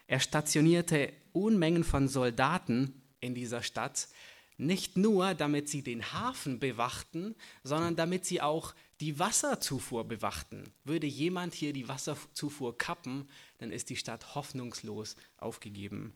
[0.07, 4.09] Er stationierte Unmengen von Soldaten in dieser Stadt,
[4.57, 10.64] nicht nur damit sie den Hafen bewachten, sondern damit sie auch die Wasserzufuhr bewachten.
[10.85, 16.14] Würde jemand hier die Wasserzufuhr kappen, dann ist die Stadt hoffnungslos aufgegeben.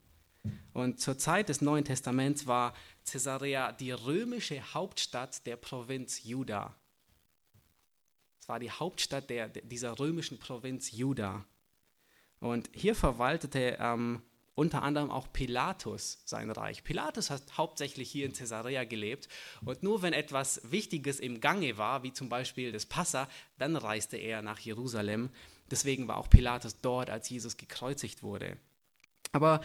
[0.72, 2.74] Und zur Zeit des Neuen Testaments war
[3.05, 6.74] Caesarea die römische Hauptstadt der Provinz Juda.
[8.40, 11.44] Es war die Hauptstadt der, dieser römischen Provinz Juda.
[12.40, 14.22] Und hier verwaltete ähm,
[14.55, 16.83] unter anderem auch Pilatus sein Reich.
[16.83, 19.29] Pilatus hat hauptsächlich hier in Caesarea gelebt
[19.64, 24.16] und nur wenn etwas Wichtiges im Gange war, wie zum Beispiel das Passa, dann reiste
[24.16, 25.31] er nach Jerusalem.
[25.70, 28.57] Deswegen war auch Pilatus dort, als Jesus gekreuzigt wurde.
[29.33, 29.61] Aber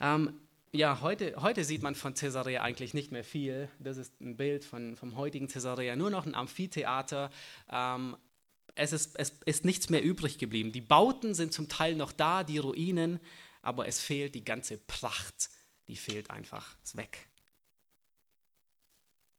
[0.00, 0.34] ähm,
[0.72, 3.68] ja, heute, heute sieht man von Caesarea eigentlich nicht mehr viel.
[3.78, 7.30] Das ist ein Bild von, vom heutigen Caesarea, nur noch ein Amphitheater.
[7.70, 8.16] Ähm,
[8.76, 10.70] es, ist, es ist nichts mehr übrig geblieben.
[10.70, 13.18] Die Bauten sind zum Teil noch da, die Ruinen,
[13.62, 15.50] aber es fehlt die ganze Pracht,
[15.88, 17.29] die fehlt einfach, ist weg.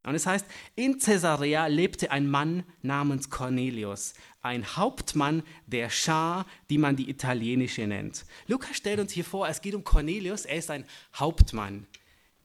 [0.04, 6.80] Und es heißt, in Caesarea lebte ein Mann namens Cornelius, ein Hauptmann der Schar, die
[6.80, 8.26] man die italienische nennt.
[8.48, 11.86] Lukas stellt uns hier vor, es geht um Cornelius, er ist ein Hauptmann.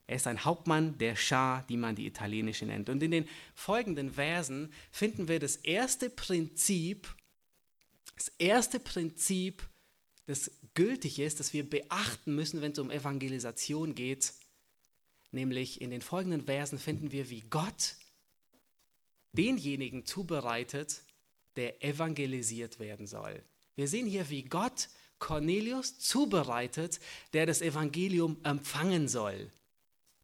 [0.06, 2.88] Er ist ein Hauptmann der Schar, die man die italienische nennt.
[2.88, 7.08] Und in den folgenden Versen finden wir das erste Prinzip,
[8.14, 9.66] das erste Prinzip,
[10.26, 14.32] das gültig ist, das wir beachten müssen, wenn es um Evangelisation geht.
[15.36, 17.96] Nämlich in den folgenden Versen finden wir, wie Gott
[19.32, 21.02] denjenigen zubereitet,
[21.56, 23.42] der evangelisiert werden soll.
[23.74, 27.00] Wir sehen hier, wie Gott Cornelius zubereitet,
[27.34, 29.50] der das Evangelium empfangen soll.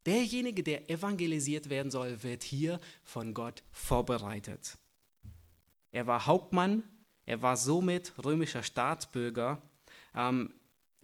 [0.07, 4.79] Derjenige, der evangelisiert werden soll, wird hier von Gott vorbereitet.
[5.91, 6.85] Er war Hauptmann,
[7.27, 9.61] er war somit römischer Staatsbürger.
[10.15, 10.55] Ähm,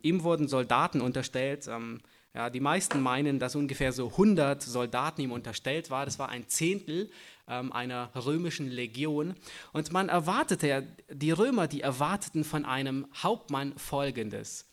[0.01, 1.69] ihm wurden Soldaten unterstellt.
[1.69, 2.01] Ähm,
[2.35, 6.07] ja, die meisten meinen, dass ungefähr so 100 Soldaten ihm unterstellt waren.
[6.07, 7.11] Das war ein Zehntel
[7.49, 9.35] ähm, einer römischen Legion.
[9.73, 14.67] Und man erwartete, die Römer, die erwarteten von einem Hauptmann Folgendes.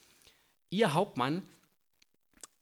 [0.70, 1.44] Ihr Hauptmann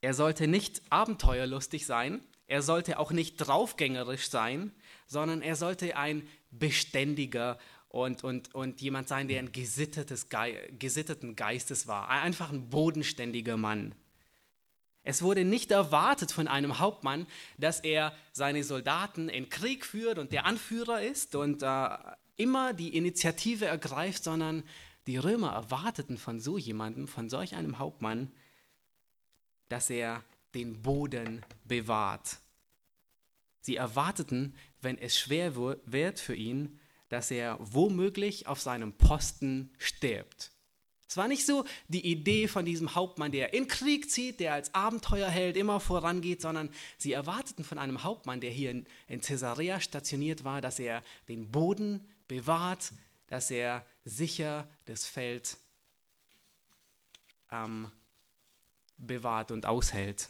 [0.03, 4.73] er sollte nicht abenteuerlustig sein, er sollte auch nicht draufgängerisch sein,
[5.08, 10.27] sondern er sollte ein beständiger und, und, und jemand sein, der ein gesittetes,
[10.77, 13.95] gesitteten Geistes war, einfach ein bodenständiger Mann.
[15.03, 20.31] Es wurde nicht erwartet von einem Hauptmann, dass er seine Soldaten in Krieg führt und
[20.31, 21.89] der Anführer ist und äh,
[22.37, 24.63] immer die Initiative ergreift, sondern
[25.05, 28.31] die Römer erwarteten von so jemandem, von solch einem Hauptmann,
[29.67, 30.23] dass er
[30.55, 32.37] den Boden bewahrt.
[33.59, 40.52] Sie erwarteten, wenn es schwer wird für ihn, dass er womöglich auf seinem Posten stirbt.
[41.13, 44.73] Es war nicht so die Idee von diesem Hauptmann, der in Krieg zieht, der als
[44.73, 50.43] Abenteuerheld immer vorangeht, sondern sie erwarteten von einem Hauptmann, der hier in, in Caesarea stationiert
[50.43, 52.93] war, dass er den Boden bewahrt,
[53.28, 55.58] dass er sicher das Feld
[57.52, 57.91] ähm,
[58.97, 60.30] bewahrt und aushält.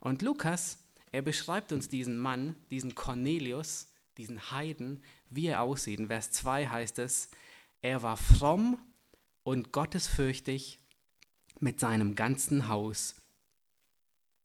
[0.00, 0.80] Und Lukas,
[1.12, 5.98] er beschreibt uns diesen Mann, diesen Cornelius, diesen Heiden, wie er aussieht.
[5.98, 7.30] In Vers 2 heißt es,
[7.80, 8.78] er war fromm
[9.44, 10.78] und gottesfürchtig
[11.60, 13.16] mit seinem ganzen Haus.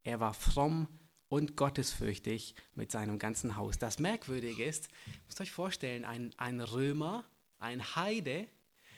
[0.03, 0.87] Er war fromm
[1.29, 3.77] und gottesfürchtig mit seinem ganzen Haus.
[3.77, 4.87] Das Merkwürdige ist,
[5.25, 7.25] müsst euch vorstellen, ein, ein Römer,
[7.59, 8.47] ein Heide,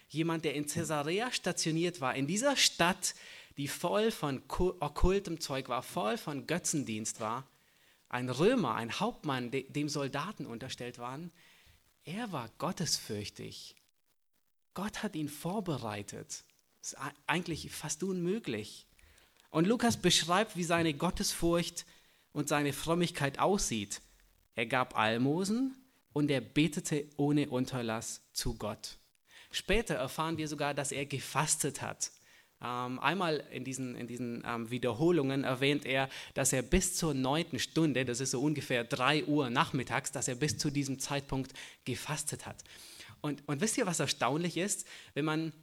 [0.09, 3.15] jemand, der in Caesarea stationiert war, in dieser Stadt,
[3.57, 7.47] die voll von okkultem Zeug war, voll von Götzendienst war,
[8.09, 11.31] ein Römer, ein Hauptmann, dem Soldaten unterstellt waren,
[12.03, 13.75] er war gottesfürchtig.
[14.82, 16.46] Gott hat ihn vorbereitet.
[16.80, 18.88] Das ist eigentlich fast unmöglich.
[19.50, 21.86] Und Lukas beschreibt, wie seine Gottesfurcht
[22.32, 24.00] und seine Frömmigkeit aussieht.
[24.56, 25.76] Er gab Almosen
[26.13, 28.98] und er betete ohne Unterlass zu Gott.
[29.52, 32.12] Später erfahren wir sogar, dass er gefastet hat.
[32.63, 37.60] Ähm, einmal in diesen, in diesen ähm, Wiederholungen erwähnt er, dass er bis zur neunten
[37.60, 41.52] Stunde, das ist so ungefähr drei Uhr nachmittags, dass er bis zu diesem Zeitpunkt
[41.84, 42.63] gefastet hat.
[43.21, 44.88] Und, und wisst ihr, was erstaunlich ist?
[45.13, 45.53] Wenn man,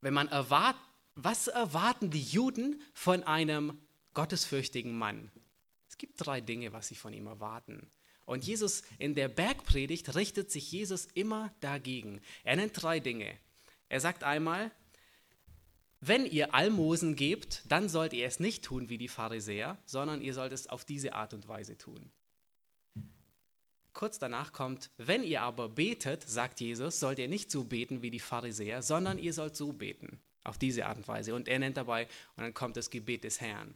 [0.00, 0.80] wenn man erwartet,
[1.16, 3.78] was erwarten die Juden von einem
[4.12, 5.30] gottesfürchtigen Mann?
[5.88, 7.88] Es gibt drei Dinge, was sie von ihm erwarten.
[8.26, 12.20] Und Jesus in der Bergpredigt richtet sich Jesus immer dagegen.
[12.44, 13.32] Er nennt drei Dinge.
[13.88, 14.70] Er sagt einmal,
[16.00, 20.34] wenn ihr Almosen gebt, dann sollt ihr es nicht tun wie die Pharisäer, sondern ihr
[20.34, 22.10] sollt es auf diese Art und Weise tun.
[23.96, 28.10] Kurz danach kommt, wenn ihr aber betet, sagt Jesus, sollt ihr nicht so beten wie
[28.10, 31.34] die Pharisäer, sondern ihr sollt so beten, auf diese Art und Weise.
[31.34, 32.06] Und er nennt dabei,
[32.36, 33.74] und dann kommt das Gebet des Herrn.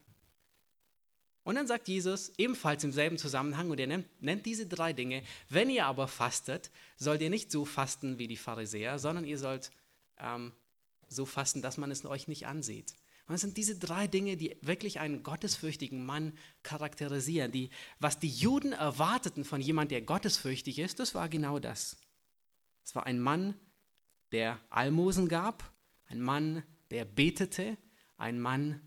[1.43, 5.23] Und dann sagt Jesus ebenfalls im selben Zusammenhang, und er nennt, nennt, diese drei Dinge,
[5.49, 9.71] wenn ihr aber fastet, sollt ihr nicht so fasten wie die Pharisäer, sondern ihr sollt
[10.19, 10.53] ähm,
[11.09, 12.95] so fasten, dass man es euch nicht ansieht.
[13.31, 17.53] Und es sind diese drei Dinge, die wirklich einen gottesfürchtigen Mann charakterisieren.
[17.53, 21.97] Die, was die Juden erwarteten von jemand, der gottesfürchtig ist, das war genau das.
[22.85, 23.55] Es war ein Mann,
[24.33, 25.73] der Almosen gab,
[26.09, 27.79] ein Mann, der betete,
[28.17, 28.81] ein Mann,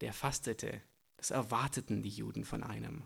[0.00, 0.80] der fastete.
[1.18, 3.02] Das erwarteten die Juden von einem.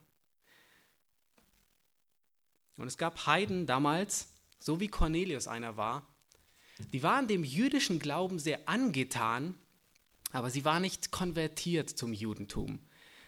[2.77, 6.07] Und es gab Heiden damals, so wie Cornelius einer war,
[6.93, 9.59] die waren dem jüdischen Glauben sehr angetan,
[10.33, 12.79] aber sie waren nicht konvertiert zum Judentum.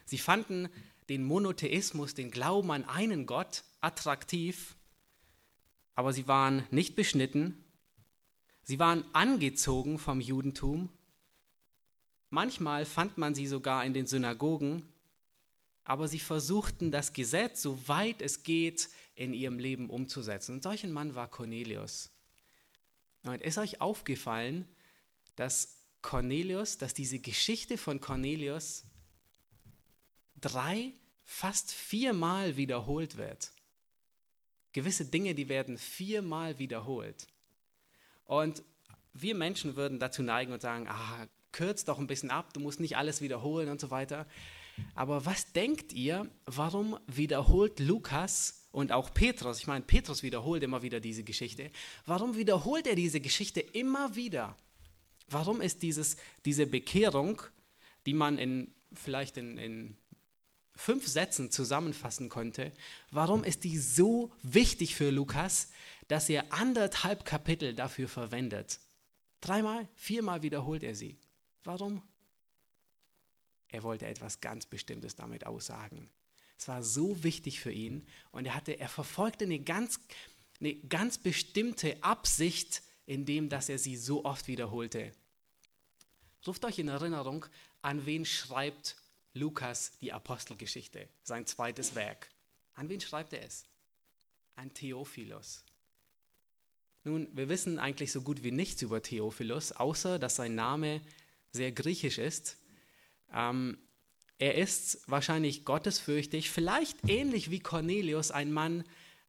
[0.04, 0.68] Sie fanden
[1.08, 4.76] den Monotheismus, den Glauben an einen Gott, attraktiv,
[5.94, 7.64] aber sie waren nicht beschnitten.
[8.62, 10.88] Sie waren angezogen vom Judentum.
[12.30, 14.88] Manchmal fand man sie sogar in den Synagogen,
[15.84, 20.54] aber sie versuchten das Gesetz, soweit es geht, in ihrem Leben umzusetzen.
[20.54, 22.10] Und solch ein Mann war Cornelius.
[23.24, 24.66] Und ist euch aufgefallen,
[25.36, 28.84] dass Cornelius, dass diese Geschichte von Cornelius
[30.40, 30.92] drei,
[31.24, 33.52] fast viermal wiederholt wird?
[34.72, 37.26] Gewisse Dinge, die werden viermal wiederholt.
[38.24, 38.62] Und
[39.12, 42.80] wir Menschen würden dazu neigen und sagen, ah, kürz doch ein bisschen ab, du musst
[42.80, 44.26] nicht alles wiederholen und so weiter.
[44.94, 50.82] Aber was denkt ihr, warum wiederholt Lukas und auch Petrus, ich meine, Petrus wiederholt immer
[50.82, 51.70] wieder diese Geschichte,
[52.06, 54.56] warum wiederholt er diese Geschichte immer wieder?
[55.28, 57.42] Warum ist dieses, diese Bekehrung,
[58.06, 59.96] die man in, vielleicht in, in
[60.74, 62.72] fünf Sätzen zusammenfassen konnte,
[63.10, 65.68] warum ist die so wichtig für Lukas,
[66.08, 68.80] dass er anderthalb Kapitel dafür verwendet?
[69.40, 71.18] Dreimal, viermal wiederholt er sie.
[71.64, 72.02] Warum?
[73.68, 76.10] Er wollte etwas ganz Bestimmtes damit aussagen.
[76.58, 79.98] Es war so wichtig für ihn und er, hatte, er verfolgte eine ganz,
[80.60, 85.12] eine ganz bestimmte Absicht, indem dass er sie so oft wiederholte.
[86.46, 87.46] Ruft euch in Erinnerung,
[87.82, 88.96] an wen schreibt
[89.34, 92.28] Lukas die Apostelgeschichte, sein zweites Werk.
[92.74, 93.64] An wen schreibt er es?
[94.56, 95.64] An Theophilus.
[97.04, 101.00] Nun, wir wissen eigentlich so gut wie nichts über Theophilus, außer dass sein Name
[101.50, 102.58] sehr griechisch ist.
[103.32, 103.78] Ähm,
[104.38, 108.84] er ist wahrscheinlich gottesfürchtig, vielleicht ähnlich wie Cornelius, ein Mann,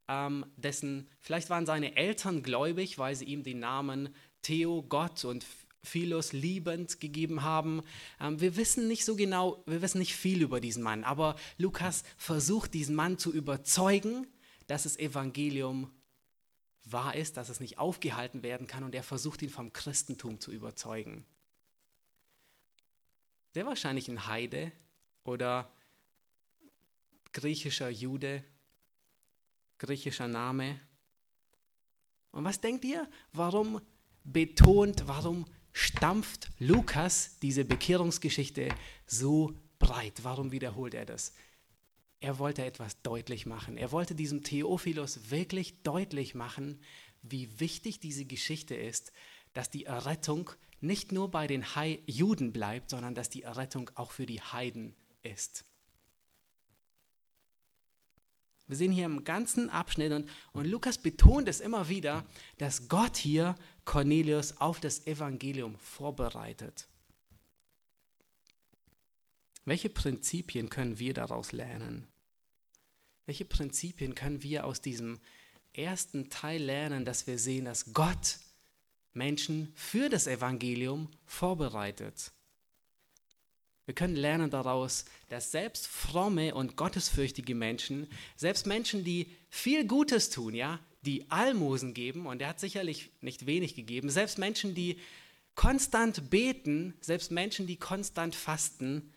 [0.07, 4.09] ähm, dessen, vielleicht waren seine Eltern gläubig, weil sie ihm den Namen
[4.41, 5.45] Theo, Gott und
[5.83, 7.81] Philos liebend gegeben haben.
[8.19, 12.03] Ähm, wir wissen nicht so genau, wir wissen nicht viel über diesen Mann, aber Lukas
[12.17, 14.27] versucht diesen Mann zu überzeugen,
[14.67, 15.91] dass das Evangelium
[16.85, 20.51] wahr ist, dass es nicht aufgehalten werden kann und er versucht ihn vom Christentum zu
[20.51, 21.25] überzeugen.
[23.53, 24.71] Sehr wahrscheinlich ein Heide
[25.23, 25.71] oder
[27.33, 28.43] griechischer Jude,
[29.83, 30.79] griechischer Name.
[32.31, 33.07] Und was denkt ihr?
[33.33, 33.81] Warum
[34.23, 38.69] betont, warum stampft Lukas diese Bekehrungsgeschichte
[39.05, 40.23] so breit?
[40.23, 41.33] Warum wiederholt er das?
[42.21, 43.75] Er wollte etwas deutlich machen.
[43.75, 46.79] Er wollte diesem Theophilus wirklich deutlich machen,
[47.21, 49.11] wie wichtig diese Geschichte ist,
[49.51, 51.65] dass die Errettung nicht nur bei den
[52.05, 55.65] Juden bleibt, sondern dass die Errettung auch für die Heiden ist.
[58.73, 62.25] Wir sehen hier im ganzen Abschnitt und, und Lukas betont es immer wieder,
[62.57, 63.53] dass Gott hier
[63.85, 66.87] Cornelius auf das Evangelium vorbereitet.
[69.63, 72.07] Welche Prinzipien können wir daraus lernen?
[73.27, 75.19] Welche Prinzipien können wir aus diesem
[75.73, 78.39] ersten Teil lernen, dass wir sehen, dass Gott
[79.13, 82.31] Menschen für das Evangelium vorbereitet?
[83.85, 90.29] Wir können lernen daraus, dass selbst fromme und gottesfürchtige Menschen, selbst Menschen, die viel Gutes
[90.29, 94.97] tun, ja, die Almosen geben, und er hat sicherlich nicht wenig gegeben, selbst Menschen, die
[95.55, 99.11] konstant beten, selbst Menschen, die konstant fasten,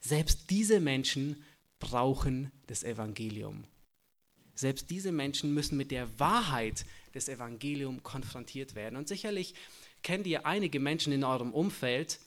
[0.00, 1.42] selbst diese Menschen
[1.78, 3.64] brauchen das Evangelium.
[4.54, 8.96] Selbst diese Menschen müssen mit der Wahrheit des Evangeliums konfrontiert werden.
[8.96, 9.54] Und sicherlich
[10.02, 12.18] kennt ihr einige Menschen in eurem Umfeld,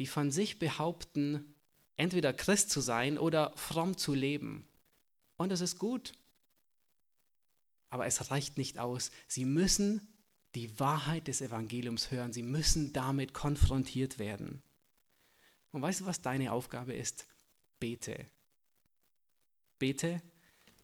[0.00, 1.54] die von sich behaupten,
[1.98, 4.66] entweder Christ zu sein oder fromm zu leben.
[5.36, 6.12] Und das ist gut.
[7.90, 9.10] Aber es reicht nicht aus.
[9.28, 10.08] Sie müssen
[10.54, 12.32] die Wahrheit des Evangeliums hören.
[12.32, 14.62] Sie müssen damit konfrontiert werden.
[15.70, 17.26] Und weißt du, was deine Aufgabe ist?
[17.78, 18.26] Bete.
[19.78, 20.22] Bete,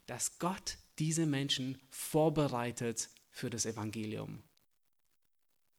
[0.05, 4.43] dass Gott diese Menschen vorbereitet für das Evangelium.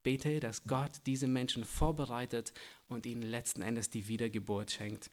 [0.02, 2.52] Bete, dass Gott diese Menschen vorbereitet
[2.88, 5.10] und ihnen letzten Endes die Wiedergeburt schenkt.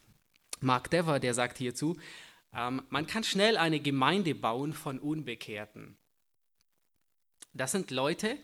[0.60, 1.96] Mark Dever, der sagt hierzu,
[2.54, 5.96] ähm, man kann schnell eine Gemeinde bauen von Unbekehrten.
[7.52, 8.38] Das sind Leute,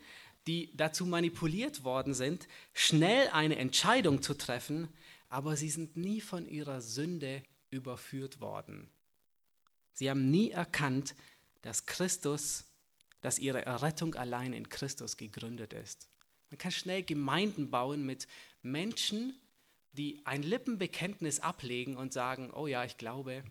[0.46, 4.88] die dazu manipuliert worden sind, schnell eine Entscheidung zu treffen,
[5.28, 8.90] aber sie sind nie von ihrer Sünde überführt worden.
[9.95, 11.14] Sie haben nie erkannt,
[11.62, 12.64] dass Christus,
[13.20, 16.09] dass ihre Errettung allein in Christus gegründet ist.
[16.53, 18.28] Man kann schnell Gemeinden bauen mit
[18.61, 19.34] Menschen,
[19.94, 23.42] die ein Lippenbekenntnis ablegen und sagen, oh ja, ich glaube,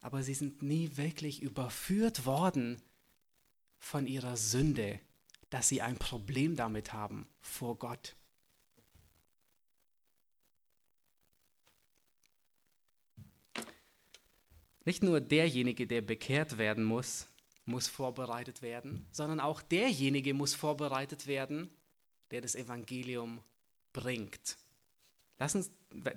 [0.00, 2.80] aber sie sind nie wirklich überführt worden
[3.78, 5.00] von ihrer Sünde,
[5.50, 8.14] dass sie ein Problem damit haben vor Gott.
[14.84, 17.26] Nicht nur derjenige, der bekehrt werden muss,
[17.64, 21.72] muss vorbereitet werden, sondern auch derjenige muss vorbereitet werden,
[22.30, 23.40] der das Evangelium
[23.92, 24.56] bringt.
[25.38, 25.70] Lass uns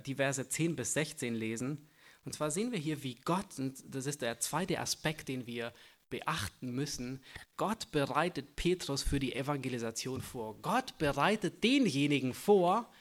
[0.05, 1.87] die Verse 10 bis 16 lesen.
[2.25, 5.73] Und zwar sehen wir hier, wie Gott, und das ist der zweite Aspekt, den wir
[6.09, 7.23] beachten müssen,
[7.57, 10.61] Gott bereitet Petrus für die Evangelisation vor.
[10.61, 12.91] Gott bereitet denjenigen vor,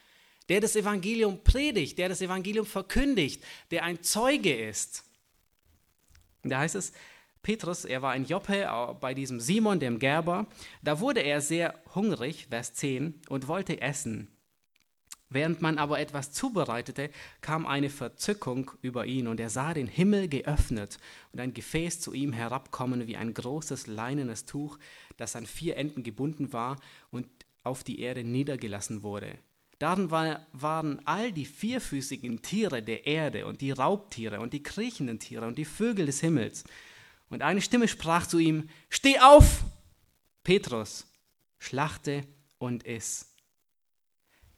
[0.49, 5.05] der das Evangelium predigt, der das Evangelium verkündigt, der ein Zeuge ist.
[6.43, 6.93] Und da heißt es,
[7.43, 10.47] Petrus, er war ein Joppe äh, bei diesem Simon, dem Gerber.
[10.83, 14.29] Da wurde er sehr hungrig, Vers 10, und wollte essen.
[15.33, 17.09] Während man aber etwas zubereitete,
[17.41, 20.99] kam eine Verzückung über ihn und er sah den Himmel geöffnet
[21.33, 24.77] und ein Gefäß zu ihm herabkommen wie ein großes leinenes Tuch,
[25.17, 26.81] das an vier Enden gebunden war
[27.13, 27.29] und
[27.63, 29.39] auf die Erde niedergelassen wurde.
[29.79, 35.21] Darin war, waren all die vierfüßigen Tiere der Erde und die Raubtiere und die kriechenden
[35.21, 36.65] Tiere und die Vögel des Himmels.
[37.31, 39.65] Und eine Stimme sprach zu ihm, Steh auf,
[40.45, 41.07] Petrus,
[41.59, 42.27] schlachte
[42.59, 43.33] und iss.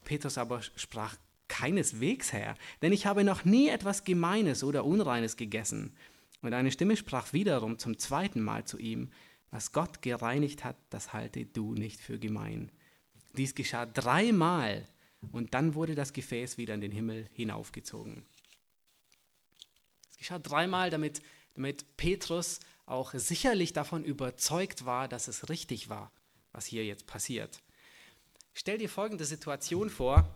[0.05, 1.17] Petrus aber sprach,
[1.49, 5.95] Keineswegs, Herr, denn ich habe noch nie etwas Gemeines oder Unreines gegessen.
[6.41, 9.11] Und eine Stimme sprach wiederum zum zweiten Mal zu ihm,
[9.51, 12.73] was Gott gereinigt hat, das halte du nicht für gemein.
[13.37, 14.89] Dies geschah dreimal,
[15.31, 18.25] und dann wurde das Gefäß wieder in den Himmel hinaufgezogen.
[20.11, 21.23] Es geschah dreimal, damit,
[21.55, 26.11] damit Petrus auch sicherlich davon überzeugt war, dass es richtig war,
[26.53, 27.61] was hier jetzt passiert.
[28.55, 30.29] Stell dir folgende Situation vor.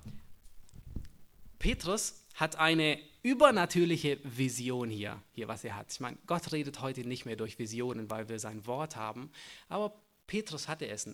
[1.59, 5.93] Petrus hat eine übernatürliche Vision hier, hier was er hat.
[5.93, 9.31] Ich meine, Gott redet heute nicht mehr durch Visionen, weil wir sein Wort haben,
[9.69, 11.09] aber Petrus hatte es.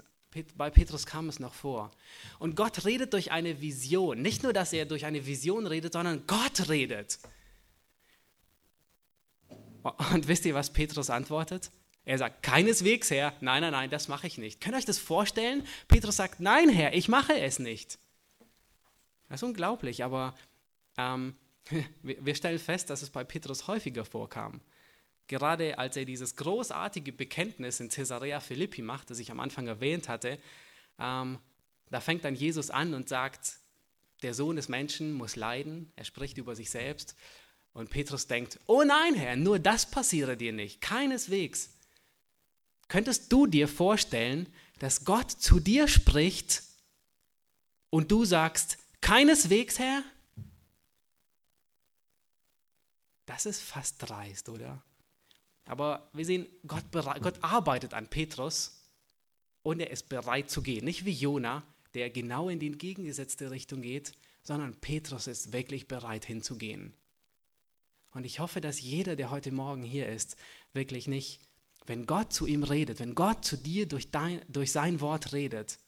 [0.56, 1.90] Bei Petrus kam es noch vor.
[2.38, 4.22] Und Gott redet durch eine Vision.
[4.22, 7.18] Nicht nur, dass er durch eine Vision redet, sondern Gott redet.
[9.82, 11.70] Und wisst ihr, was Petrus antwortet?
[12.04, 14.60] Er sagt, keineswegs, Herr, nein, nein, nein, das mache ich nicht.
[14.60, 15.64] Könnt ihr euch das vorstellen?
[15.88, 17.98] Petrus sagt, nein, Herr, ich mache es nicht.
[19.28, 20.34] Das ist unglaublich, aber
[20.96, 21.34] ähm,
[22.02, 24.60] wir stellen fest, dass es bei Petrus häufiger vorkam.
[25.28, 30.08] Gerade als er dieses großartige Bekenntnis in Caesarea Philippi macht, das ich am Anfang erwähnt
[30.08, 30.38] hatte,
[30.98, 31.38] ähm,
[31.88, 33.58] da fängt dann Jesus an und sagt,
[34.22, 35.92] der Sohn des Menschen muss leiden.
[35.96, 37.16] Er spricht über sich selbst.
[37.74, 41.70] Und Petrus denkt, oh nein, Herr, nur das passiere dir nicht, keineswegs.
[42.88, 44.46] Könntest du dir vorstellen,
[44.78, 46.62] dass Gott zu dir spricht
[47.88, 50.02] und du sagst, keineswegs, Herr?
[53.24, 54.82] Das ist fast dreist, oder?
[55.64, 58.82] Aber wir sehen, Gott, Gott arbeitet an Petrus
[59.62, 60.84] und er ist bereit zu gehen.
[60.84, 61.62] Nicht wie Jona,
[61.94, 64.12] der genau in die entgegengesetzte Richtung geht,
[64.42, 66.94] sondern Petrus ist wirklich bereit hinzugehen.
[68.12, 70.36] Und ich hoffe, dass jeder, der heute Morgen hier ist,
[70.72, 71.40] wirklich nicht
[71.86, 75.78] wenn Gott zu ihm redet, wenn Gott zu dir durch, dein, durch sein Wort redet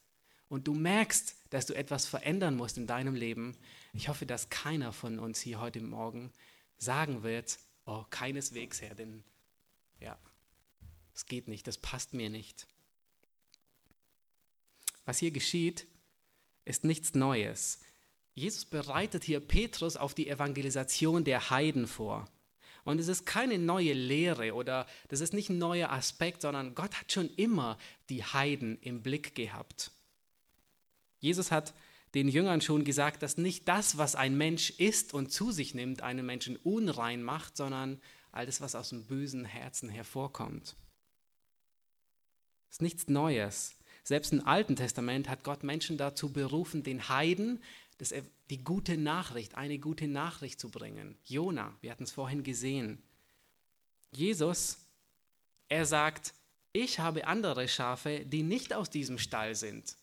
[0.49, 3.57] und du merkst, dass du etwas verändern musst in deinem Leben,
[3.93, 6.33] ich hoffe, dass keiner von uns hier heute Morgen
[6.79, 9.23] sagen wird, oh, keineswegs, Herr, denn
[10.01, 10.19] ja,
[11.15, 12.67] es geht nicht, das passt mir nicht.
[15.05, 15.87] Was hier geschieht,
[16.65, 17.79] ist nichts Neues.
[18.35, 22.29] Jesus bereitet hier Petrus auf die Evangelisation der Heiden vor.
[22.85, 26.95] Und es ist keine neue Lehre oder das ist nicht ein neuer Aspekt, sondern Gott
[27.01, 27.79] hat schon immer
[28.11, 29.91] die Heiden im Blick gehabt.
[31.21, 31.73] Jesus hat
[32.15, 36.03] den Jüngern schon gesagt, dass nicht das, was ein Mensch isst und zu sich nimmt,
[36.03, 40.77] einen Menschen unrein macht, sondern alles, was aus dem bösen Herzen hervorkommt.
[42.69, 43.77] Das ist nichts Neues.
[44.03, 47.63] Selbst im Alten Testament hat Gott Menschen dazu berufen, den Heiden
[47.99, 48.13] das,
[48.51, 51.17] die gute Nachricht, eine gute Nachricht zu bringen.
[51.25, 53.03] Jona, wir hatten es vorhin gesehen.
[54.13, 54.79] Jesus,
[55.69, 56.35] er sagt,
[56.73, 59.97] ich habe andere Schafe, die nicht aus diesem Stall sind.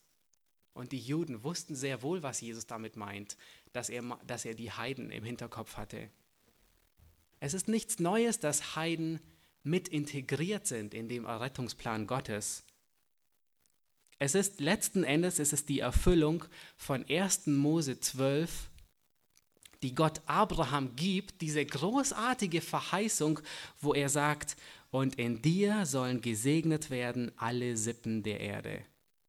[0.74, 3.36] Und die Juden wussten sehr wohl, was Jesus damit meint,
[3.72, 6.08] dass er, dass er die Heiden im Hinterkopf hatte.
[7.40, 9.20] Es ist nichts Neues, dass Heiden
[9.62, 12.64] mit integriert sind in dem Errettungsplan Gottes.
[14.18, 16.44] Es ist letzten Endes es ist die Erfüllung
[16.76, 17.48] von 1.
[17.48, 18.70] Mose 12,
[19.82, 23.40] die Gott Abraham gibt, diese großartige Verheißung,
[23.80, 24.56] wo er sagt,
[24.90, 28.84] und in dir sollen gesegnet werden alle Sippen der Erde.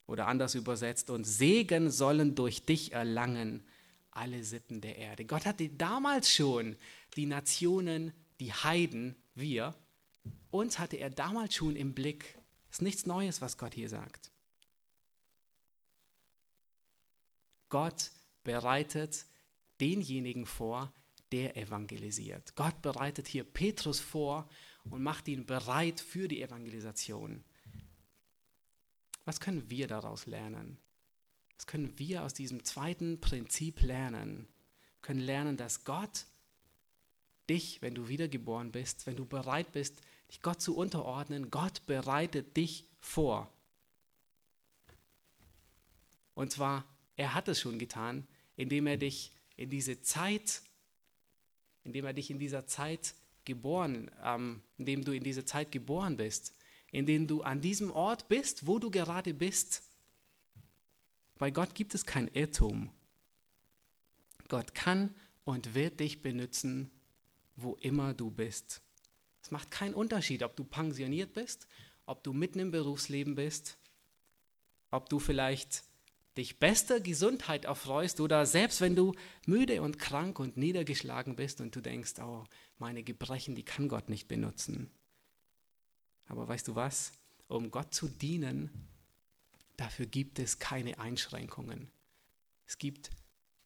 [0.06, 3.64] Oder anders übersetzt, und Segen sollen durch dich erlangen
[4.12, 5.26] alle Sippen der Erde.
[5.26, 6.76] Gott hatte damals schon
[7.16, 9.74] die Nationen, die Heiden, wir,
[10.52, 12.38] uns hatte er damals schon im Blick.
[12.70, 14.33] Es ist nichts Neues, was Gott hier sagt.
[17.74, 18.12] Gott
[18.44, 19.26] bereitet
[19.82, 20.94] denjenigen vor,
[21.32, 22.56] der evangelisiert.
[22.56, 24.48] Gott bereitet hier Petrus vor
[24.92, 27.44] und macht ihn bereit für die Evangelisation.
[29.26, 30.78] Was können wir daraus lernen?
[31.56, 34.48] Was können wir aus diesem zweiten Prinzip lernen?
[35.00, 36.28] Wir können lernen, dass Gott
[37.50, 40.00] dich, wenn du wiedergeboren bist, wenn du bereit bist,
[40.30, 41.50] dich Gott zu unterordnen.
[41.50, 43.52] Gott bereitet dich vor.
[46.36, 50.61] Und zwar, er hat es schon getan, indem er dich in diese Zeit,
[51.84, 56.53] indem er dich in dieser Zeit geboren, ähm, indem du in diese Zeit geboren bist,
[56.91, 59.84] indem du an diesem Ort bist, wo du gerade bist.
[61.38, 62.91] Bei Gott gibt es kein Irrtum.
[64.47, 65.14] Gott kann
[65.45, 66.91] und wird dich benutzen,
[67.55, 68.82] wo immer du bist.
[69.41, 71.68] Es macht keinen Unterschied, ob du pensioniert bist,
[72.05, 73.78] ob du mitten im Berufsleben bist,
[74.91, 75.84] ob du vielleicht
[76.38, 79.14] dich bester Gesundheit erfreust oder selbst wenn du
[79.46, 82.44] müde und krank und niedergeschlagen bist und du denkst, oh,
[82.80, 84.90] meine Gebrechen, die kann Gott nicht benutzen.
[86.28, 87.12] Aber weißt du was?
[87.48, 88.88] Um Gott zu dienen,
[89.78, 91.92] dafür gibt es keine Einschränkungen.
[92.66, 93.12] Es gibt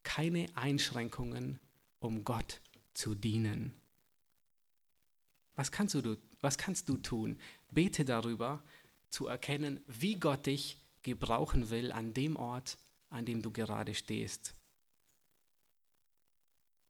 [0.04, 1.60] keine Einschränkungen,
[2.00, 2.62] um Gott
[2.94, 3.74] zu dienen.
[5.56, 7.40] Was kannst du, was kannst du tun?
[7.72, 8.64] Bete darüber,
[9.10, 10.78] zu erkennen, wie Gott dich
[11.08, 12.78] gebrauchen will an dem Ort,
[13.10, 14.54] an dem du gerade stehst.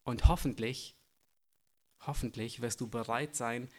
[0.04, 0.96] Und hoffentlich,
[2.06, 3.70] hoffentlich wirst du bereit sein,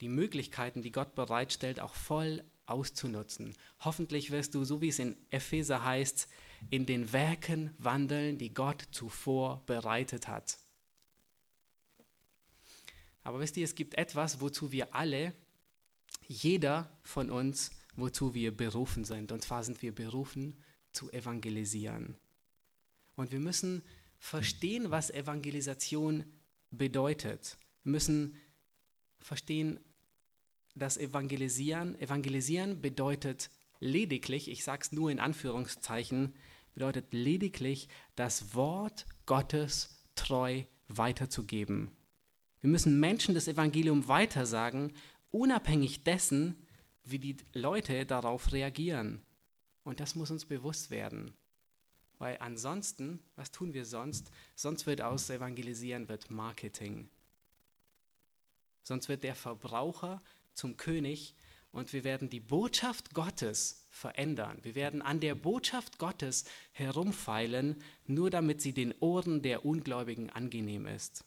[0.00, 3.56] die Möglichkeiten, die Gott bereitstellt, auch voll auszunutzen.
[3.80, 6.28] Hoffentlich wirst du, so wie es in Epheser heißt,
[6.70, 10.58] in den Werken wandeln, die Gott zuvor bereitet hat.
[13.22, 15.32] Aber wisst ihr, es gibt etwas, wozu wir alle,
[16.26, 19.32] jeder von uns, wozu wir berufen sind.
[19.32, 20.56] Und zwar sind wir berufen
[20.92, 22.16] zu evangelisieren.
[23.16, 23.82] Und wir müssen
[24.18, 26.24] verstehen, was Evangelisation
[26.70, 27.58] bedeutet.
[27.82, 28.36] Wir müssen
[29.20, 29.80] verstehen,
[30.74, 36.34] dass Evangelisieren, Evangelisieren bedeutet lediglich, ich sage es nur in Anführungszeichen,
[36.74, 41.90] bedeutet lediglich das Wort Gottes treu weiterzugeben.
[42.60, 44.92] Wir müssen Menschen das Evangelium weitersagen,
[45.30, 46.66] unabhängig dessen,
[47.10, 49.22] wie die Leute darauf reagieren.
[49.84, 51.34] Und das muss uns bewusst werden.
[52.18, 54.30] Weil ansonsten, was tun wir sonst?
[54.54, 57.08] Sonst wird aus Evangelisieren wird Marketing.
[58.82, 60.20] Sonst wird der Verbraucher
[60.54, 61.34] zum König
[61.70, 64.58] und wir werden die Botschaft Gottes verändern.
[64.62, 70.86] Wir werden an der Botschaft Gottes herumfeilen, nur damit sie den Ohren der Ungläubigen angenehm
[70.86, 71.24] ist.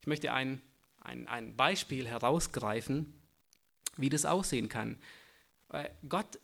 [0.00, 0.62] Ich möchte ein
[1.08, 3.12] ein, ein Beispiel herausgreifen,
[3.96, 4.98] wie das aussehen kann.
[5.68, 6.38] Weil Gott,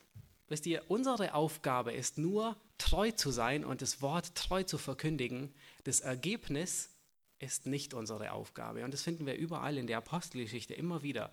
[0.49, 5.55] wisst ihr, unsere Aufgabe ist nur, treu zu sein und das Wort treu zu verkündigen.
[5.85, 6.91] Das Ergebnis
[7.39, 8.85] ist nicht unsere Aufgabe.
[8.85, 11.31] Und das finden wir überall in der Apostelgeschichte immer wieder.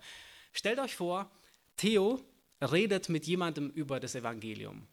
[0.52, 1.30] Stellt euch vor,
[1.76, 2.20] Theo
[2.60, 4.86] redet mit jemandem über das Evangelium.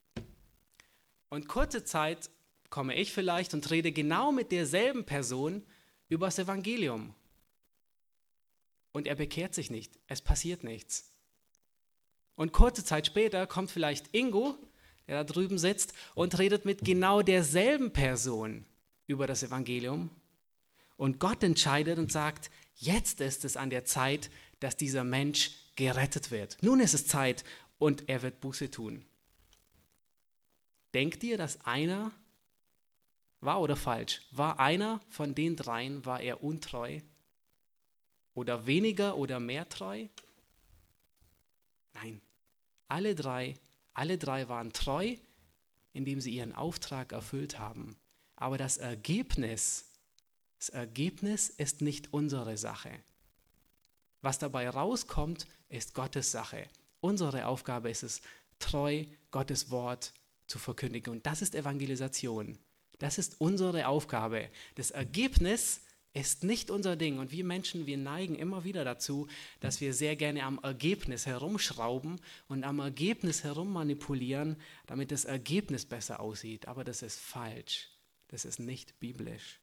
[1.30, 2.32] Und kurze Zeit
[2.70, 5.64] komme ich vielleicht und rede genau mit derselben Person
[6.08, 7.14] über das Evangelium
[8.92, 10.00] und er bekehrt sich nicht.
[10.08, 11.12] Es passiert nichts.
[12.36, 14.58] Und kurze Zeit später kommt vielleicht Ingo,
[15.08, 18.66] der da drüben sitzt, und redet mit genau derselben Person
[19.08, 20.10] über das Evangelium.
[20.96, 24.30] Und Gott entscheidet und sagt, jetzt ist es an der Zeit,
[24.60, 26.58] dass dieser Mensch gerettet wird.
[26.62, 27.44] Nun ist es Zeit
[27.78, 29.06] und er wird Buße tun.
[30.94, 32.12] Denkt ihr, dass einer,
[33.42, 37.00] war oder falsch, war einer von den dreien, war er untreu?
[38.40, 40.08] Oder weniger oder mehr treu?
[41.94, 42.22] Nein,
[42.88, 43.56] alle drei,
[43.94, 45.18] alle drei waren treu,
[45.92, 47.98] indem sie ihren Auftrag erfüllt haben.
[48.38, 49.90] Aber das Ergebnis,
[50.58, 52.92] das Ergebnis ist nicht unsere Sache.
[54.22, 56.66] Was dabei rauskommt, ist Gottes Sache.
[57.02, 58.22] Unsere Aufgabe ist es,
[58.58, 60.14] treu Gottes Wort
[60.48, 61.12] zu verkündigen.
[61.12, 62.58] Und das ist Evangelisation.
[63.00, 64.50] Das ist unsere Aufgabe.
[64.76, 65.82] Das Ergebnis
[66.14, 67.20] ist nicht unser Ding.
[67.20, 69.28] Und wir Menschen, wir neigen immer wieder dazu,
[69.60, 74.57] dass wir sehr gerne am Ergebnis herumschrauben und am Ergebnis herummanipulieren,
[74.88, 76.68] damit das Ergebnis besser aussieht.
[76.68, 77.89] Aber das ist falsch.
[78.30, 79.60] Das ist nicht biblisch.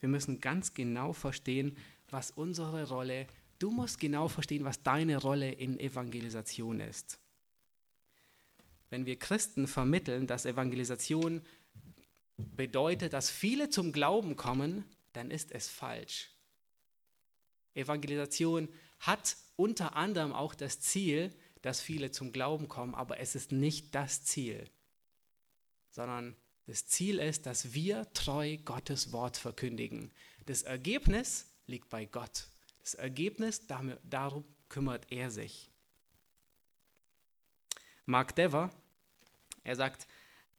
[0.00, 1.76] Wir müssen ganz genau verstehen,
[2.08, 3.26] was unsere Rolle,
[3.58, 7.18] du musst genau verstehen, was deine Rolle in Evangelisation ist.
[8.88, 11.42] Wenn wir Christen vermitteln, dass Evangelisation
[12.56, 16.30] bedeutet, dass viele zum Glauben kommen, dann ist es falsch.
[17.74, 18.68] Evangelisation
[18.98, 21.32] hat unter anderem auch das Ziel,
[21.62, 24.68] dass viele zum Glauben kommen, aber es ist nicht das Ziel,
[25.90, 26.36] sondern
[26.66, 30.12] das Ziel ist, dass wir treu Gottes Wort verkündigen.
[30.46, 32.46] Das Ergebnis liegt bei Gott.
[32.80, 35.70] Das Ergebnis, darum kümmert er sich.
[38.06, 38.70] Mark Dever,
[39.64, 40.06] er sagt,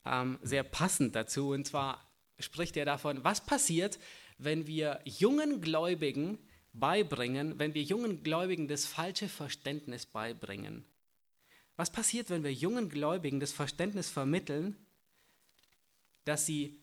[0.06, 1.50] ähm, sehr passend dazu.
[1.50, 2.06] Und zwar
[2.40, 4.00] spricht er davon, was passiert,
[4.38, 6.40] wenn wir jungen Gläubigen
[6.74, 10.86] beibringen, wenn wir jungen Gläubigen das falsche Verständnis beibringen.
[11.76, 14.76] Was passiert, wenn wir jungen Gläubigen das Verständnis vermitteln,
[16.26, 16.80] dass sie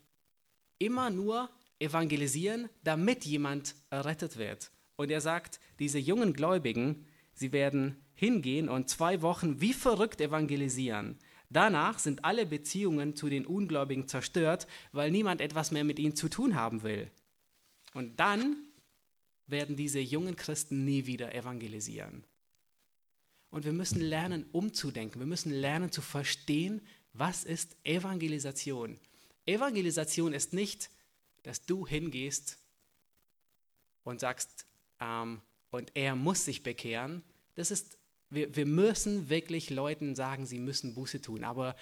[0.78, 4.70] immer nur evangelisieren, damit jemand errettet wird?
[4.96, 11.18] Und er sagt, diese jungen Gläubigen, sie werden hingehen und zwei Wochen wie verrückt evangelisieren.
[11.50, 16.28] Danach sind alle Beziehungen zu den Ungläubigen zerstört, weil niemand etwas mehr mit ihnen zu
[16.28, 17.10] tun haben will.
[17.94, 18.56] Und dann
[19.46, 22.24] werden diese jungen Christen nie wieder evangelisieren.
[23.50, 25.20] Und wir müssen lernen, umzudenken.
[25.20, 26.82] Wir müssen lernen zu verstehen,
[27.14, 28.98] was ist Evangelisation.
[29.46, 30.90] Evangelisation ist nicht,
[31.42, 32.58] dass du hingehst
[34.04, 34.66] und sagst,
[35.00, 35.40] ähm,
[35.70, 37.22] und er muss sich bekehren.
[37.54, 37.97] Das ist,
[38.30, 41.44] wir, wir müssen wirklich Leuten sagen, sie müssen Buße tun.
[41.44, 41.76] Aber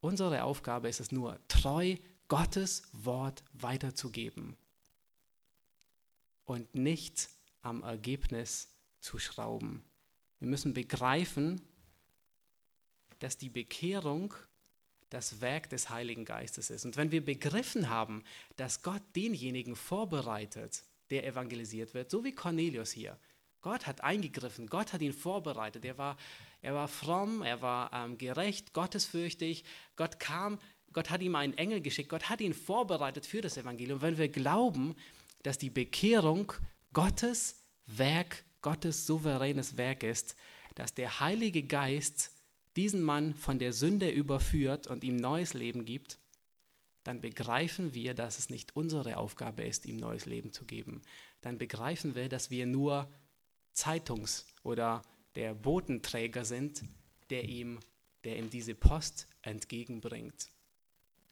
[0.00, 1.96] unsere Aufgabe ist es nur, treu
[2.28, 4.56] Gottes Wort weiterzugeben
[6.44, 7.28] und nicht
[7.62, 8.68] am Ergebnis
[9.00, 9.82] zu schrauben.
[10.40, 11.60] Wir müssen begreifen,
[13.18, 14.34] dass die Bekehrung
[15.10, 16.84] das Werk des Heiligen Geistes ist.
[16.84, 18.24] Und wenn wir begriffen haben,
[18.56, 23.18] dass Gott denjenigen vorbereitet, der evangelisiert wird, so wie Cornelius hier,
[23.64, 26.18] Gott hat eingegriffen, Gott hat ihn vorbereitet, er war,
[26.60, 29.64] er war fromm, er war ähm, gerecht, gottesfürchtig,
[29.96, 30.58] Gott kam,
[30.92, 34.02] Gott hat ihm einen Engel geschickt, Gott hat ihn vorbereitet für das Evangelium.
[34.02, 34.94] Wenn wir glauben,
[35.44, 36.52] dass die Bekehrung
[36.92, 40.36] Gottes Werk, Gottes souveränes Werk ist,
[40.74, 42.32] dass der Heilige Geist
[42.76, 46.18] diesen Mann von der Sünde überführt und ihm neues Leben gibt,
[47.02, 51.00] dann begreifen wir, dass es nicht unsere Aufgabe ist, ihm neues Leben zu geben.
[51.40, 53.08] Dann begreifen wir, dass wir nur
[53.74, 55.02] Zeitungs- oder
[55.34, 56.84] der Botenträger sind,
[57.30, 57.80] der ihm,
[58.24, 60.48] der ihm diese Post entgegenbringt,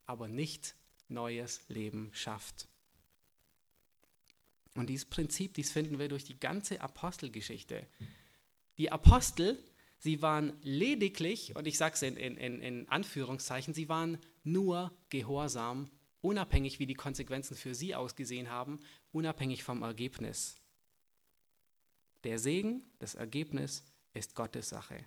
[0.06, 0.74] aber nicht
[1.08, 2.68] neues Leben schafft.
[4.74, 7.86] Und dieses Prinzip, dies finden wir durch die ganze Apostelgeschichte.
[8.78, 9.62] Die Apostel,
[9.98, 15.90] sie waren lediglich, und ich sage es in, in, in Anführungszeichen, sie waren nur gehorsam,
[16.22, 18.80] unabhängig wie die Konsequenzen für sie ausgesehen haben,
[19.12, 20.56] unabhängig vom Ergebnis.
[22.24, 25.04] Der Segen, das Ergebnis ist Gottes Sache.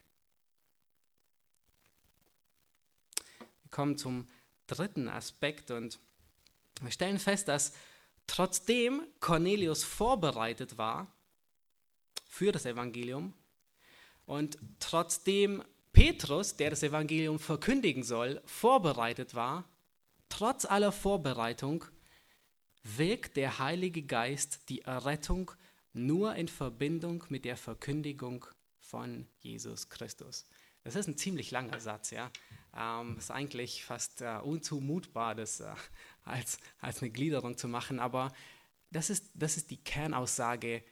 [3.63, 4.27] Wir kommen zum
[4.67, 5.99] dritten Aspekt und
[6.81, 7.73] wir stellen fest, dass
[8.27, 11.07] Trotzdem Cornelius vorbereitet war
[12.27, 13.33] für das Evangelium
[14.25, 15.63] und trotzdem
[15.93, 19.63] Petrus, der das Evangelium verkündigen soll, vorbereitet war,
[20.27, 21.85] trotz aller Vorbereitung
[22.83, 25.51] wirkt der Heilige Geist die Errettung
[25.95, 28.45] nur in Verbindung mit der Verkündigung
[28.79, 30.45] von Jesus Christus.
[30.83, 32.29] Das ist ein ziemlich langer Satz, ja.
[32.77, 35.73] Ähm, ist eigentlich fast äh, unzumutbar, das äh,
[36.23, 38.31] als, als eine Gliederung zu machen, aber
[38.91, 40.83] das ist, das ist die Kernaussage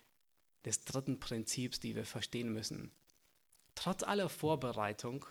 [0.65, 2.91] des dritten Prinzips, die wir verstehen müssen.
[3.75, 5.25] Trotz aller Vorbereitung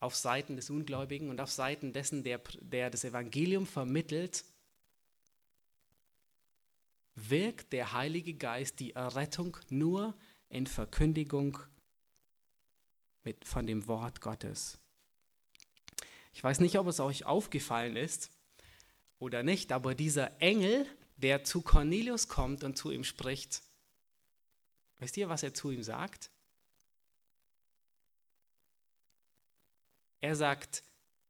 [0.00, 4.44] auf Seiten des Ungläubigen und auf Seiten dessen, der, der das Evangelium vermittelt,
[7.14, 10.14] wirkt der Heilige Geist die Errettung nur
[10.48, 11.58] in Verkündigung
[13.24, 14.78] mit, von dem Wort Gottes.
[16.32, 18.30] Ich weiß nicht, ob es euch aufgefallen ist,
[19.22, 20.84] oder nicht, aber dieser Engel,
[21.16, 23.62] der zu Cornelius kommt und zu ihm spricht,
[24.98, 26.28] wisst ihr, was er zu ihm sagt?
[30.20, 30.82] Er sagt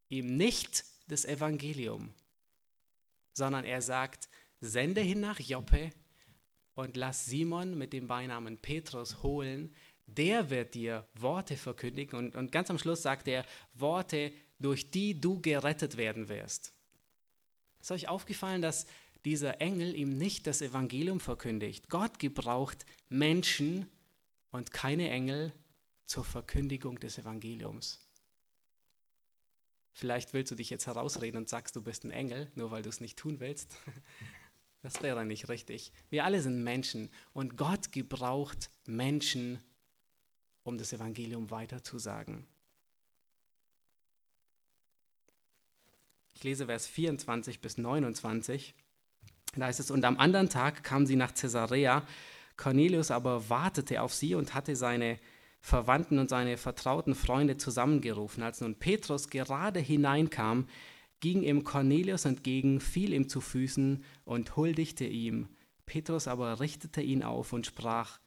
[0.08, 2.14] ihm nicht das Evangelium,
[3.34, 4.30] sondern er sagt,
[4.62, 5.90] sende hin nach Joppe
[6.74, 9.74] und lass Simon mit dem Beinamen Petrus holen,
[10.06, 13.44] der wird dir Worte verkündigen und, und ganz am Schluss sagt er
[13.74, 16.72] Worte, durch die du gerettet werden wirst.
[17.80, 18.86] Ist euch aufgefallen, dass
[19.24, 21.88] dieser Engel ihm nicht das Evangelium verkündigt?
[21.88, 23.86] Gott gebraucht Menschen
[24.50, 25.52] und keine Engel
[26.06, 28.06] zur Verkündigung des Evangeliums.
[29.94, 32.88] Vielleicht willst du dich jetzt herausreden und sagst, du bist ein Engel, nur weil du
[32.88, 33.76] es nicht tun willst.
[34.82, 35.92] Das wäre nicht richtig.
[36.10, 39.60] Wir alle sind Menschen und Gott gebraucht Menschen,
[40.64, 42.46] um das Evangelium weiterzusagen.
[46.34, 48.74] Ich lese Vers 24 bis 29.
[49.54, 52.04] Da heißt es, und am anderen Tag kam sie nach Caesarea.
[52.56, 55.20] Cornelius aber wartete auf sie und hatte seine
[55.60, 58.42] Verwandten und seine vertrauten Freunde zusammengerufen.
[58.42, 60.66] Als nun Petrus gerade hineinkam,
[61.22, 65.48] ging ihm Cornelius entgegen, fiel ihm zu Füßen und huldigte ihm.
[65.86, 68.18] Petrus aber richtete ihn auf und sprach,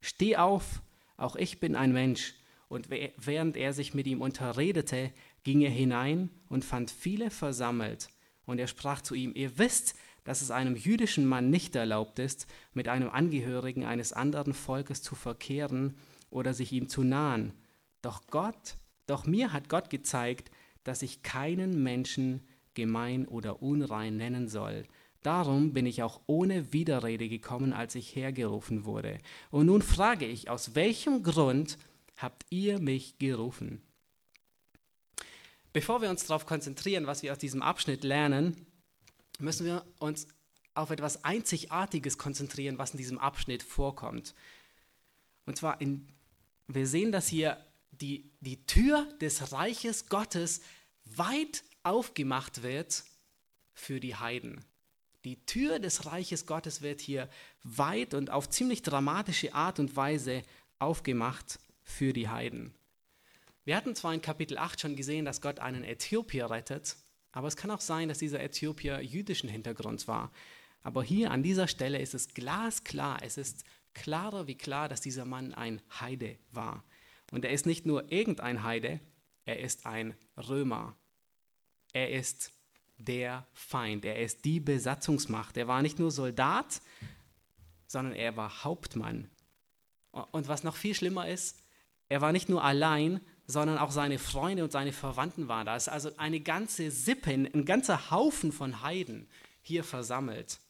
[0.00, 0.82] Steh auf,
[1.16, 2.34] auch ich bin ein Mensch.
[2.68, 5.12] Und während er sich mit ihm unterredete,
[5.44, 8.08] ging er hinein und fand viele versammelt.
[8.46, 9.94] Und er sprach zu ihm, ihr wisst,
[10.24, 15.14] dass es einem jüdischen Mann nicht erlaubt ist, mit einem Angehörigen eines anderen Volkes zu
[15.14, 15.96] verkehren
[16.30, 17.52] oder sich ihm zu nahen.
[18.02, 18.76] Doch Gott,
[19.06, 20.50] doch mir hat Gott gezeigt,
[20.84, 22.40] dass ich keinen Menschen
[22.74, 24.84] gemein oder unrein nennen soll.
[25.22, 29.18] Darum bin ich auch ohne Widerrede gekommen, als ich hergerufen wurde.
[29.50, 31.78] Und nun frage ich, aus welchem Grund
[32.16, 33.82] habt ihr mich gerufen?
[35.72, 38.66] Bevor wir uns darauf konzentrieren, was wir aus diesem Abschnitt lernen,
[39.38, 40.26] müssen wir uns
[40.74, 44.34] auf etwas Einzigartiges konzentrieren, was in diesem Abschnitt vorkommt.
[45.46, 46.08] Und zwar, in,
[46.66, 47.58] wir sehen, dass hier
[48.00, 50.60] die, die Tür des Reiches Gottes
[51.04, 53.04] weit aufgemacht wird
[53.72, 54.64] für die Heiden.
[55.24, 57.28] Die Tür des Reiches Gottes wird hier
[57.62, 60.42] weit und auf ziemlich dramatische Art und Weise
[60.78, 62.74] aufgemacht für die Heiden.
[63.64, 66.96] Wir hatten zwar in Kapitel 8 schon gesehen, dass Gott einen Äthiopier rettet,
[67.32, 70.32] aber es kann auch sein, dass dieser Äthiopier jüdischen Hintergrunds war.
[70.82, 75.26] Aber hier an dieser Stelle ist es glasklar, es ist klarer wie klar, dass dieser
[75.26, 76.82] Mann ein Heide war.
[77.30, 79.00] Und er ist nicht nur irgendein Heide,
[79.44, 80.96] er ist ein Römer.
[81.92, 82.52] Er ist
[82.98, 85.56] der Feind, er ist die Besatzungsmacht.
[85.56, 86.82] Er war nicht nur Soldat,
[87.86, 89.30] sondern er war Hauptmann.
[90.12, 91.62] Und was noch viel schlimmer ist,
[92.08, 95.76] er war nicht nur allein, sondern auch seine Freunde und seine Verwandten waren da.
[95.76, 99.28] Es ist also eine ganze Sippe, ein ganzer Haufen von Heiden
[99.62, 100.60] hier versammelt.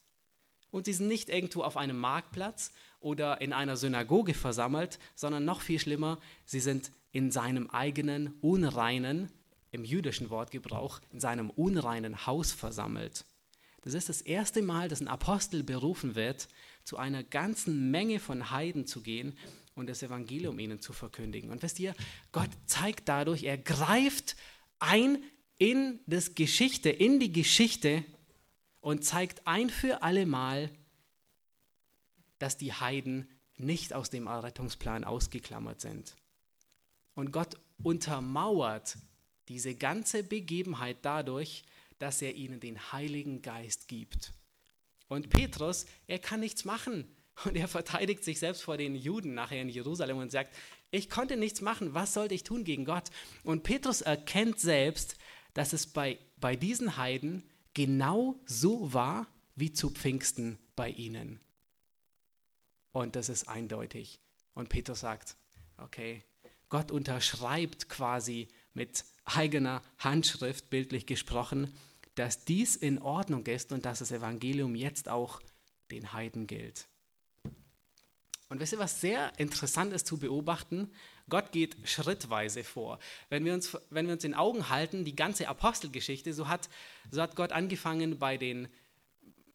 [0.70, 5.60] Und sie sind nicht irgendwo auf einem Marktplatz oder in einer Synagoge versammelt, sondern noch
[5.60, 9.30] viel schlimmer, sie sind in seinem eigenen unreinen,
[9.72, 13.24] im jüdischen Wortgebrauch, in seinem unreinen Haus versammelt.
[13.82, 16.48] Das ist das erste Mal, dass ein Apostel berufen wird,
[16.84, 19.36] zu einer ganzen Menge von Heiden zu gehen
[19.74, 21.50] und das Evangelium ihnen zu verkündigen.
[21.50, 21.94] Und wisst ihr,
[22.32, 24.36] Gott zeigt dadurch, er greift
[24.78, 25.22] ein
[25.58, 28.04] in das Geschichte, in die Geschichte
[28.80, 30.70] und zeigt ein für alle Mal,
[32.38, 36.16] dass die Heiden nicht aus dem Errettungsplan ausgeklammert sind.
[37.14, 38.96] Und Gott untermauert
[39.48, 41.64] diese ganze Begebenheit dadurch,
[41.98, 44.32] dass er ihnen den Heiligen Geist gibt.
[45.08, 47.04] Und Petrus, er kann nichts machen.
[47.44, 50.54] Und er verteidigt sich selbst vor den Juden nachher in Jerusalem und sagt,
[50.90, 53.10] ich konnte nichts machen, was sollte ich tun gegen Gott?
[53.44, 55.16] Und Petrus erkennt selbst,
[55.54, 57.42] dass es bei, bei diesen Heiden
[57.74, 61.40] genau so war wie zu Pfingsten bei ihnen.
[62.92, 64.20] Und das ist eindeutig.
[64.54, 65.36] Und Petrus sagt,
[65.76, 66.24] okay,
[66.68, 71.72] Gott unterschreibt quasi mit eigener Handschrift, bildlich gesprochen,
[72.14, 75.40] dass dies in Ordnung ist und dass das Evangelium jetzt auch
[75.90, 76.86] den Heiden gilt.
[78.48, 80.90] Und wisst ihr, was sehr interessant ist zu beobachten?
[81.30, 82.98] Gott geht schrittweise vor.
[83.28, 86.68] Wenn wir uns, wenn wir uns in Augen halten, die ganze Apostelgeschichte, so hat,
[87.10, 88.68] so hat Gott angefangen bei den,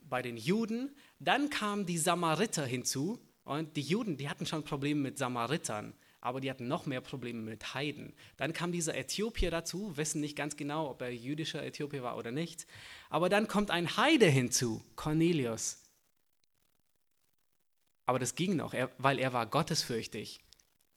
[0.01, 5.01] bei den Juden, dann kamen die Samariter hinzu und die Juden, die hatten schon Probleme
[5.01, 8.13] mit Samaritern, aber die hatten noch mehr Probleme mit Heiden.
[8.37, 12.31] Dann kam dieser Äthiopier dazu, wissen nicht ganz genau, ob er jüdischer Äthiopier war oder
[12.31, 12.65] nicht,
[13.09, 15.81] aber dann kommt ein Heide hinzu, Cornelius.
[18.07, 20.39] Aber das ging noch, weil er war gottesfürchtig.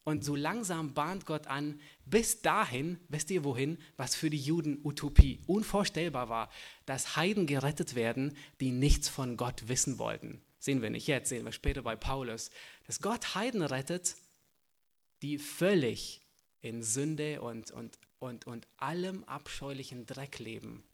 [0.09, 4.81] Und so langsam bahnt Gott an, bis dahin, wisst ihr wohin, was für die Juden
[4.83, 6.51] Utopie unvorstellbar war,
[6.87, 10.41] dass Heiden gerettet werden, die nichts von Gott wissen wollten.
[10.59, 12.51] Sehen wir nicht jetzt, sehen wir später bei Paulus,
[12.87, 14.17] dass Gott Heiden rettet,
[15.21, 16.23] die völlig
[16.63, 20.85] in Sünde und, und, und, und allem abscheulichen Dreck leben,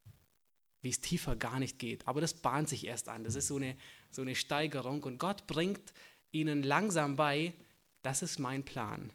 [0.83, 2.09] wie es tiefer gar nicht geht.
[2.09, 3.23] Aber das bahnt sich erst an.
[3.23, 3.77] Das ist so eine,
[4.11, 5.93] so eine Steigerung und Gott bringt
[6.33, 7.55] ihnen langsam bei,
[8.05, 9.11] das ist mein Plan.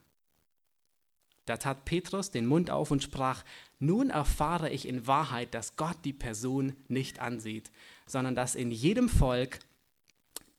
[1.46, 3.44] Da tat Petrus den Mund auf und sprach,
[3.80, 7.72] nun erfahre ich in Wahrheit, dass Gott die Person nicht ansieht,
[8.06, 9.60] sondern dass in jedem Volk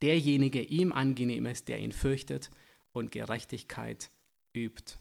[0.03, 2.51] derjenige ihm angenehm ist, der ihn fürchtet
[2.93, 4.11] und Gerechtigkeit
[4.55, 4.95] übt.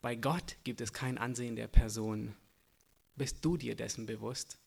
[0.00, 2.34] Bei Gott gibt es kein Ansehen der Person.
[3.16, 4.58] Bist du dir dessen bewusst?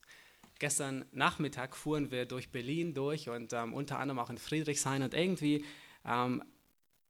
[0.59, 5.13] Gestern Nachmittag fuhren wir durch Berlin durch und ähm, unter anderem auch in Friedrichshain und
[5.13, 5.65] irgendwie
[6.05, 6.43] ähm,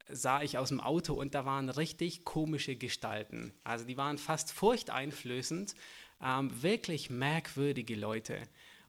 [0.08, 3.54] sah ich aus dem Auto und da waren richtig komische Gestalten.
[3.64, 5.76] Also die waren fast furchteinflößend,
[6.24, 8.41] ähm, wirklich merkwürdige Leute.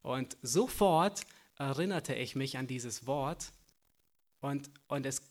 [0.03, 1.23] Und sofort
[1.59, 3.53] erinnerte ich mich an dieses Wort
[4.41, 5.23] und, und, es,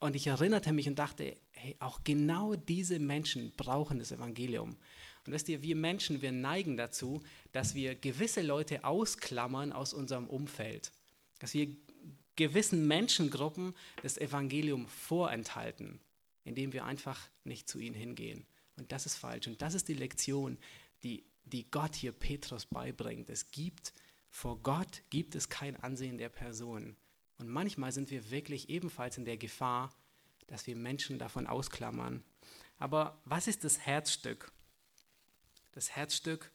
[0.00, 4.76] und ich erinnerte mich und dachte, hey, auch genau diese Menschen brauchen das Evangelium.
[5.26, 7.22] Und wisst ihr, wir Menschen, wir neigen dazu,
[7.52, 10.92] dass wir gewisse Leute ausklammern aus unserem Umfeld.
[11.38, 11.68] Dass wir
[12.36, 16.00] gewissen Menschengruppen das Evangelium vorenthalten.
[16.44, 18.46] indem wir einfach nicht zu ihnen hingehen.
[18.76, 19.48] Und das ist falsch.
[19.48, 20.58] Und das ist die Lektion,
[21.02, 23.28] die, die Gott hier Petrus beibringt.
[23.28, 23.92] Es gibt,
[24.30, 26.94] vor Gott gibt es kein Ansehen der Person.
[27.38, 29.92] Und manchmal sind wir wirklich ebenfalls in der Gefahr,
[30.46, 32.22] dass wir Menschen davon ausklammern.
[32.78, 34.52] Aber was ist das Herzstück?
[35.76, 36.50] Das Herzstück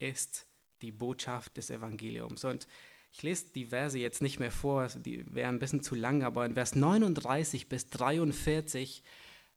[0.00, 0.48] ist
[0.82, 2.42] die Botschaft des Evangeliums.
[2.42, 2.66] Und
[3.12, 6.44] ich lese die Verse jetzt nicht mehr vor, die wären ein bisschen zu lang, aber
[6.44, 9.04] in Vers 39 bis 43,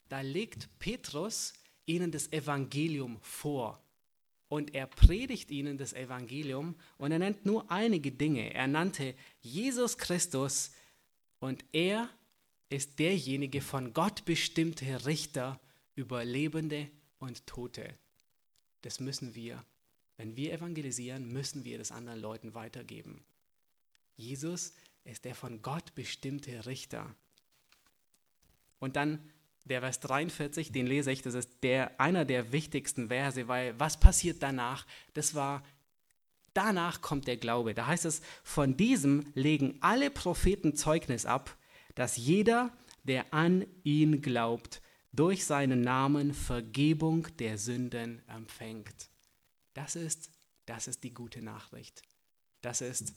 [0.07, 1.53] da legt Petrus
[1.87, 3.81] ihnen das Evangelium vor.
[4.49, 8.53] Und er predigt ihnen das Evangelium und er nennt nur einige Dinge.
[8.53, 10.73] Er nannte Jesus Christus
[11.39, 12.07] und er
[12.69, 15.59] ist derjenige von Gott bestimmte Richter
[15.95, 17.97] über Lebende und Tote.
[18.87, 19.65] Das müssen wir,
[20.15, 23.21] wenn wir evangelisieren, müssen wir das anderen Leuten weitergeben.
[24.15, 24.71] Jesus
[25.03, 27.13] ist der von Gott bestimmte Richter.
[28.79, 29.19] Und dann
[29.65, 33.99] der Vers 43, den lese ich, das ist der, einer der wichtigsten Verse, weil was
[33.99, 34.87] passiert danach?
[35.13, 35.65] Das war,
[36.53, 37.73] danach kommt der Glaube.
[37.73, 41.57] Da heißt es, von diesem legen alle Propheten Zeugnis ab,
[41.95, 42.71] dass jeder,
[43.03, 44.81] der an ihn glaubt,
[45.17, 49.09] durch seinen Namen Vergebung der Sünden empfängt.
[49.73, 50.29] Das ist,
[50.65, 52.03] das ist die gute Nachricht.
[52.61, 53.13] Das ist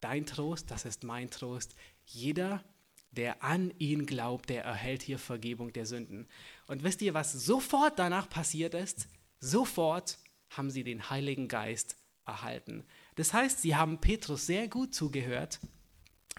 [0.00, 1.76] dein Trost, das ist mein Trost.
[2.04, 2.64] Jeder,
[3.12, 6.28] der an ihn glaubt, der erhält hier Vergebung der Sünden.
[6.66, 9.08] Und wisst ihr, was sofort danach passiert ist?
[9.38, 10.18] Sofort
[10.50, 12.84] haben sie den Heiligen Geist erhalten.
[13.14, 15.60] Das heißt, sie haben Petrus sehr gut zugehört,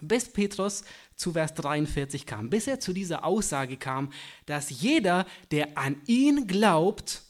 [0.02, 0.84] bis Petrus
[1.16, 4.12] zu Vers 43 kam, bis er zu dieser Aussage kam,
[4.46, 7.22] dass jeder, der an ihn glaubt,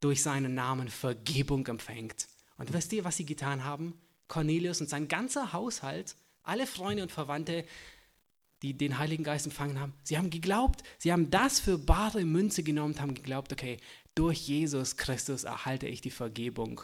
[0.00, 2.28] durch seinen Namen Vergebung empfängt.
[2.56, 3.94] Und wisst ihr, was sie getan haben?
[4.28, 7.64] Cornelius und sein ganzer Haushalt, alle Freunde und Verwandte,
[8.62, 12.62] die den Heiligen Geist empfangen haben, sie haben geglaubt, sie haben das für bare Münze
[12.62, 13.78] genommen haben geglaubt, okay,
[14.14, 16.82] durch Jesus Christus erhalte ich die Vergebung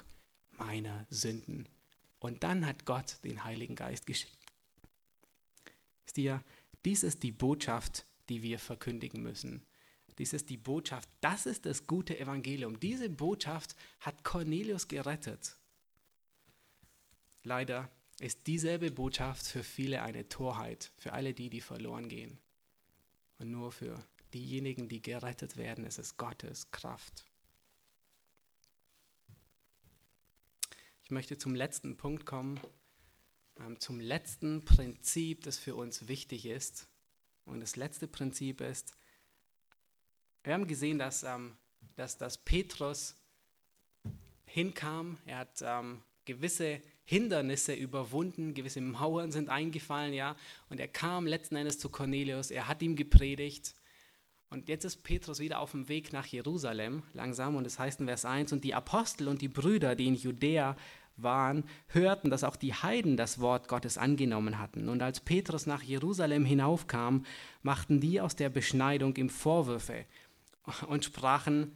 [0.59, 1.68] meiner Sünden.
[2.18, 4.36] Und dann hat Gott den Heiligen Geist geschickt.
[6.18, 6.42] Ihr,
[6.84, 9.64] dies ist die Botschaft, die wir verkündigen müssen.
[10.18, 12.80] Dies ist die Botschaft, das ist das gute Evangelium.
[12.80, 15.56] Diese Botschaft hat Cornelius gerettet.
[17.42, 17.90] Leider
[18.20, 22.38] ist dieselbe Botschaft für viele eine Torheit, für alle die, die verloren gehen.
[23.38, 24.02] Und nur für
[24.32, 27.26] diejenigen, die gerettet werden, ist es Gottes Kraft.
[31.04, 32.58] Ich möchte zum letzten Punkt kommen,
[33.78, 36.88] zum letzten Prinzip, das für uns wichtig ist.
[37.44, 38.92] Und das letzte Prinzip ist,
[40.44, 41.57] wir haben gesehen, dass, ähm,
[41.96, 43.16] dass, dass Petrus
[44.44, 50.36] hinkam, er hat ähm, gewisse Hindernisse überwunden, gewisse Mauern sind eingefallen, ja.
[50.68, 53.74] Und er kam letzten Endes zu Cornelius, er hat ihm gepredigt.
[54.48, 58.07] Und jetzt ist Petrus wieder auf dem Weg nach Jerusalem, langsam, und es heißt in
[58.07, 60.76] Vers 1, und die Apostel und die Brüder, die in Judäa
[61.16, 64.88] waren, hörten, dass auch die Heiden das Wort Gottes angenommen hatten.
[64.88, 67.24] Und als Petrus nach Jerusalem hinaufkam,
[67.62, 70.04] machten die aus der Beschneidung ihm Vorwürfe
[70.88, 71.72] und sprachen,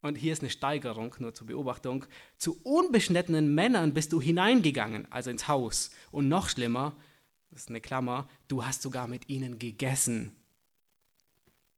[0.00, 2.04] und hier ist eine Steigerung, nur zur Beobachtung,
[2.36, 5.90] zu unbeschnittenen Männern bist du hineingegangen, also ins Haus.
[6.12, 6.94] Und noch schlimmer,
[7.50, 10.36] das ist eine Klammer, du hast sogar mit ihnen gegessen.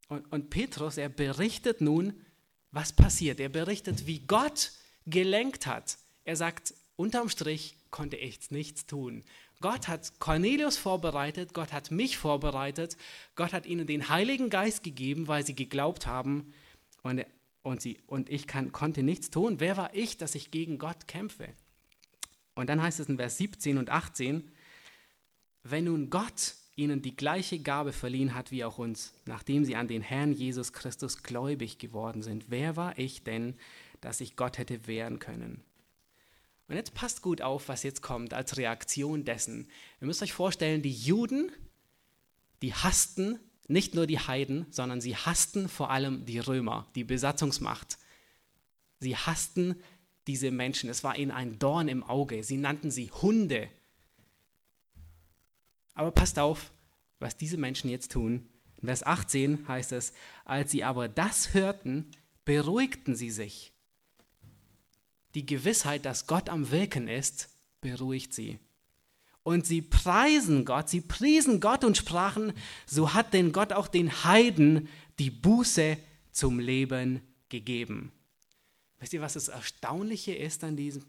[0.08, 2.12] Und, und Petrus, er berichtet nun,
[2.72, 3.40] was passiert.
[3.40, 4.72] Er berichtet, wie Gott
[5.06, 5.96] gelenkt hat.
[6.24, 9.24] Er sagt, unterm Strich konnte ich nichts tun.
[9.60, 12.96] Gott hat Cornelius vorbereitet, Gott hat mich vorbereitet,
[13.34, 16.54] Gott hat ihnen den Heiligen Geist gegeben, weil sie geglaubt haben.
[17.02, 17.24] Und
[17.62, 19.60] und, sie, und ich kann, konnte nichts tun.
[19.60, 21.48] Wer war ich, dass ich gegen Gott kämpfe?
[22.54, 24.50] Und dann heißt es in Vers 17 und 18,
[25.62, 29.88] wenn nun Gott ihnen die gleiche Gabe verliehen hat wie auch uns, nachdem sie an
[29.88, 33.54] den Herrn Jesus Christus gläubig geworden sind, wer war ich denn,
[34.00, 35.62] dass ich Gott hätte wehren können?
[36.70, 39.66] Und jetzt passt gut auf, was jetzt kommt als Reaktion dessen.
[40.00, 41.50] Ihr müsst euch vorstellen, die Juden,
[42.62, 47.98] die hassten nicht nur die Heiden, sondern sie hassten vor allem die Römer, die Besatzungsmacht.
[49.00, 49.82] Sie hassten
[50.28, 50.88] diese Menschen.
[50.88, 52.44] Es war ihnen ein Dorn im Auge.
[52.44, 53.68] Sie nannten sie Hunde.
[55.94, 56.70] Aber passt auf,
[57.18, 58.48] was diese Menschen jetzt tun.
[58.80, 60.12] In Vers 18 heißt es,
[60.44, 62.12] als sie aber das hörten,
[62.44, 63.72] beruhigten sie sich.
[65.34, 67.48] Die Gewissheit, dass Gott am Wirken ist,
[67.80, 68.58] beruhigt sie.
[69.42, 72.52] Und sie preisen Gott, sie priesen Gott und sprachen,
[72.86, 75.96] so hat denn Gott auch den Heiden die Buße
[76.30, 78.12] zum Leben gegeben.
[78.98, 81.06] Wisst ihr, was das Erstaunliche ist an diesem?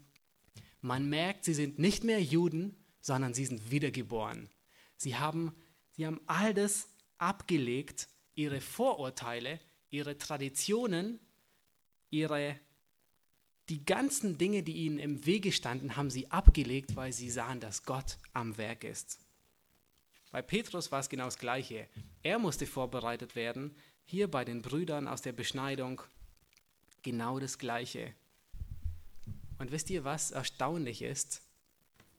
[0.80, 4.48] Man merkt, sie sind nicht mehr Juden, sondern sie sind wiedergeboren.
[4.96, 5.54] Sie haben,
[5.90, 9.60] sie haben all das abgelegt, ihre Vorurteile,
[9.90, 11.20] ihre Traditionen,
[12.08, 12.58] ihre
[13.68, 17.84] die ganzen Dinge, die ihnen im Wege standen, haben sie abgelegt, weil sie sahen, dass
[17.84, 19.18] Gott am Werk ist.
[20.30, 21.88] Bei Petrus war es genau das Gleiche.
[22.22, 23.76] Er musste vorbereitet werden.
[24.04, 26.02] Hier bei den Brüdern aus der Beschneidung
[27.02, 28.14] genau das Gleiche.
[29.58, 31.42] Und wisst ihr, was erstaunlich ist?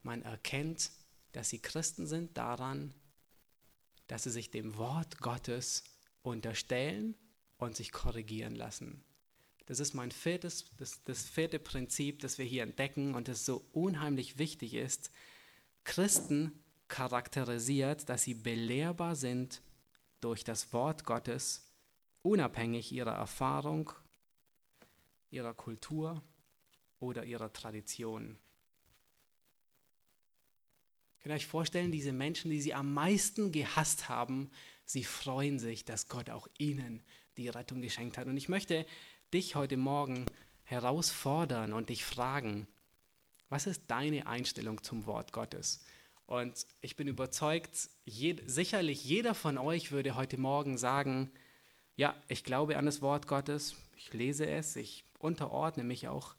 [0.04, 0.92] Man erkennt,
[1.32, 2.94] dass sie Christen sind daran,
[4.08, 5.84] dass sie sich dem Wort Gottes
[6.22, 7.16] unterstellen
[7.58, 9.04] und sich korrigieren lassen.
[9.66, 13.66] Das ist mein viertes, das, das vierte Prinzip, das wir hier entdecken und das so
[13.72, 15.10] unheimlich wichtig ist.
[15.86, 19.62] Christen charakterisiert, dass sie belehrbar sind
[20.20, 21.66] durch das Wort Gottes,
[22.22, 23.92] unabhängig ihrer Erfahrung,
[25.32, 26.22] ihrer Kultur
[27.00, 28.38] oder ihrer Tradition.
[31.22, 34.52] Könnt ihr euch vorstellen, diese Menschen, die sie am meisten gehasst haben,
[34.86, 37.02] sie freuen sich, dass Gott auch ihnen
[37.38, 38.28] die Rettung geschenkt hat.
[38.28, 38.86] Und ich möchte
[39.34, 40.28] dich heute Morgen
[40.64, 42.68] herausfordern und dich fragen,
[43.50, 45.84] was ist deine Einstellung zum Wort Gottes?
[46.28, 51.32] Und ich bin überzeugt, je, sicherlich jeder von euch würde heute Morgen sagen,
[51.96, 56.36] ja, ich glaube an das Wort Gottes, ich lese es, ich unterordne mich auch.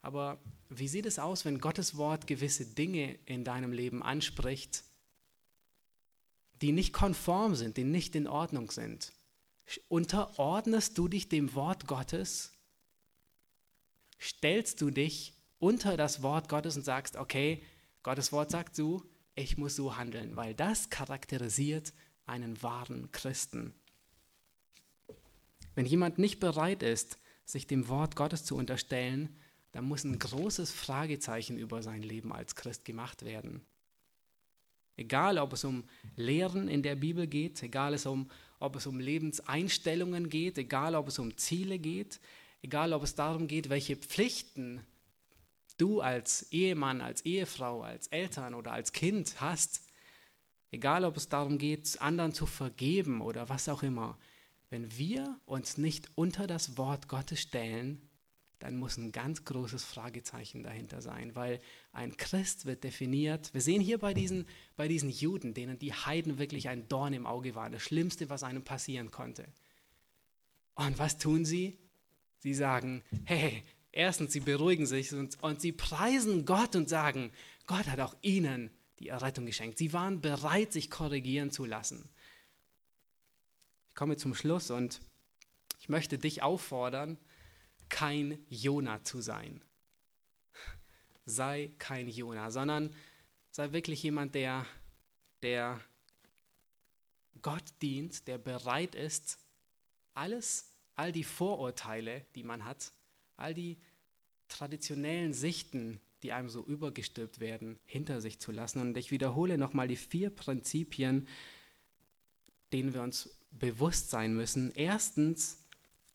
[0.00, 4.84] Aber wie sieht es aus, wenn Gottes Wort gewisse Dinge in deinem Leben anspricht,
[6.62, 9.12] die nicht konform sind, die nicht in Ordnung sind?
[9.88, 12.52] Unterordnest du dich dem Wort Gottes?
[14.20, 17.62] Stellst du dich unter das Wort Gottes und sagst, okay,
[18.02, 19.02] Gottes Wort sagt so,
[19.34, 21.92] ich muss so handeln, weil das charakterisiert
[22.26, 23.74] einen wahren Christen.
[25.74, 29.36] Wenn jemand nicht bereit ist, sich dem Wort Gottes zu unterstellen,
[29.72, 33.64] dann muss ein großes Fragezeichen über sein Leben als Christ gemacht werden.
[34.96, 35.84] Egal, ob es um
[36.16, 37.94] Lehren in der Bibel geht, egal
[38.58, 42.20] ob es um Lebenseinstellungen geht, egal ob es um Ziele geht,
[42.62, 44.84] egal ob es darum geht, welche Pflichten
[45.76, 49.82] du als Ehemann, als Ehefrau, als Eltern oder als Kind hast,
[50.70, 54.18] egal ob es darum geht, anderen zu vergeben oder was auch immer,
[54.70, 58.07] wenn wir uns nicht unter das Wort Gottes stellen,
[58.58, 61.60] dann muss ein ganz großes Fragezeichen dahinter sein, weil
[61.92, 63.54] ein Christ wird definiert.
[63.54, 64.46] Wir sehen hier bei diesen,
[64.76, 68.42] bei diesen Juden, denen die Heiden wirklich ein Dorn im Auge waren, das Schlimmste, was
[68.42, 69.46] einem passieren konnte.
[70.74, 71.78] Und was tun sie?
[72.40, 77.32] Sie sagen, hey, erstens, sie beruhigen sich und, und sie preisen Gott und sagen,
[77.66, 79.78] Gott hat auch ihnen die Errettung geschenkt.
[79.78, 82.08] Sie waren bereit, sich korrigieren zu lassen.
[83.88, 85.00] Ich komme zum Schluss und
[85.80, 87.18] ich möchte dich auffordern,
[87.88, 89.62] kein Jona zu sein.
[91.26, 92.94] Sei kein Jona, sondern
[93.50, 94.66] sei wirklich jemand, der,
[95.42, 95.80] der
[97.42, 99.38] Gott dient, der bereit ist,
[100.14, 102.92] alles, all die Vorurteile, die man hat,
[103.36, 103.78] all die
[104.48, 108.80] traditionellen Sichten, die einem so übergestülpt werden, hinter sich zu lassen.
[108.80, 111.28] Und ich wiederhole nochmal die vier Prinzipien,
[112.72, 114.72] denen wir uns bewusst sein müssen.
[114.74, 115.64] Erstens,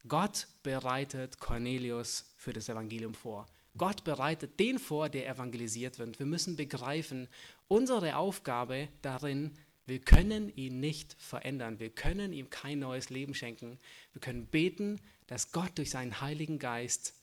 [0.07, 3.47] Gott bereitet Cornelius für das Evangelium vor.
[3.77, 6.19] Gott bereitet den vor, der evangelisiert wird.
[6.19, 7.27] Wir müssen begreifen,
[7.67, 11.79] unsere Aufgabe darin, wir können ihn nicht verändern.
[11.79, 13.79] Wir können ihm kein neues Leben schenken.
[14.13, 17.15] Wir können beten, dass Gott durch seinen Heiligen Geist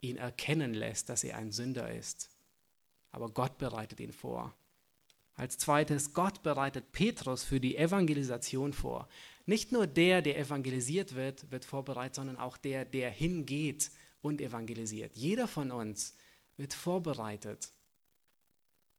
[0.00, 2.30] ihn erkennen lässt, dass er ein Sünder ist.
[3.10, 4.54] Aber Gott bereitet ihn vor.
[5.36, 9.08] Als zweites, Gott bereitet Petrus für die Evangelisation vor.
[9.46, 13.90] Nicht nur der, der evangelisiert wird, wird vorbereitet, sondern auch der, der hingeht
[14.22, 15.16] und evangelisiert.
[15.16, 16.14] Jeder von uns
[16.56, 17.70] wird vorbereitet.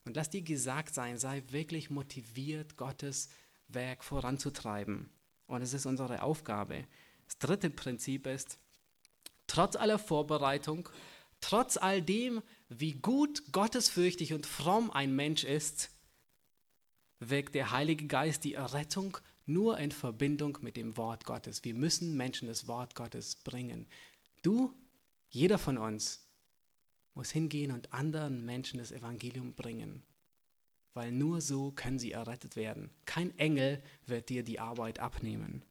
[0.03, 3.29] Und lass dir gesagt sein, sei wirklich motiviert, Gottes
[3.69, 5.09] Werk voranzutreiben.
[5.47, 6.85] Und es ist unsere Aufgabe.
[7.25, 8.59] Das dritte Prinzip ist,
[9.47, 10.89] trotz aller Vorbereitung,
[11.41, 15.89] trotz all dem, wie gut, gottesfürchtig und fromm ein Mensch ist,
[17.29, 21.63] wirkt der Heilige Geist die Errettung nur in Verbindung mit dem Wort Gottes.
[21.63, 23.87] Wir müssen Menschen das Wort Gottes bringen.
[24.41, 24.73] Du,
[25.29, 26.25] jeder von uns,
[27.13, 30.03] muss hingehen und anderen Menschen das Evangelium bringen,
[30.93, 32.89] weil nur so können sie errettet werden.
[33.05, 35.63] Kein Engel wird dir die Arbeit abnehmen.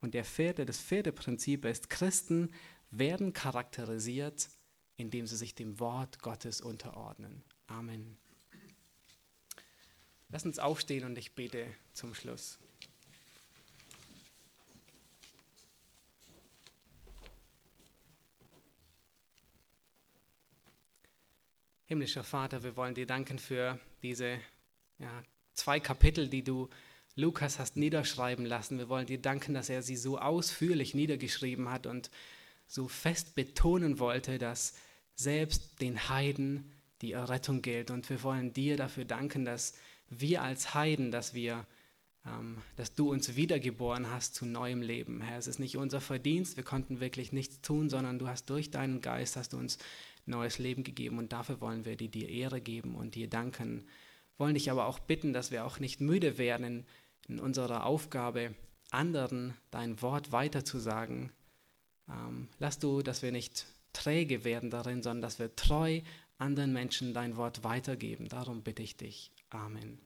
[0.00, 2.52] Und der vierte, das vierte Prinzip ist, Christen
[2.90, 4.48] werden charakterisiert,
[4.96, 7.42] indem sie sich dem Wort Gottes unterordnen.
[7.66, 8.16] Amen.
[10.28, 12.58] Lass uns aufstehen und ich bete zum Schluss.
[21.86, 24.40] Himmlischer Vater, wir wollen dir danken für diese
[24.98, 25.22] ja,
[25.54, 26.68] zwei Kapitel, die du
[27.14, 28.78] Lukas hast niederschreiben lassen.
[28.78, 32.10] Wir wollen dir danken, dass er sie so ausführlich niedergeschrieben hat und
[32.66, 34.74] so fest betonen wollte, dass
[35.14, 37.92] selbst den Heiden die Errettung gilt.
[37.92, 39.74] Und wir wollen dir dafür danken, dass
[40.08, 41.66] wir als Heiden, dass wir,
[42.26, 45.20] ähm, dass du uns wiedergeboren hast zu neuem Leben.
[45.20, 48.70] Herr, es ist nicht unser Verdienst, wir konnten wirklich nichts tun, sondern du hast durch
[48.70, 49.78] deinen Geist hast du uns
[50.26, 53.84] neues Leben gegeben und dafür wollen wir dir die Ehre geben und dir danken.
[54.38, 56.86] Wollen dich aber auch bitten, dass wir auch nicht müde werden in,
[57.28, 58.54] in unserer Aufgabe,
[58.90, 61.32] anderen dein Wort weiterzusagen.
[62.08, 66.02] Ähm, lass du, dass wir nicht träge werden darin, sondern dass wir treu
[66.38, 68.28] anderen Menschen dein Wort weitergeben.
[68.28, 69.30] Darum bitte ich dich.
[69.52, 69.98] Amen.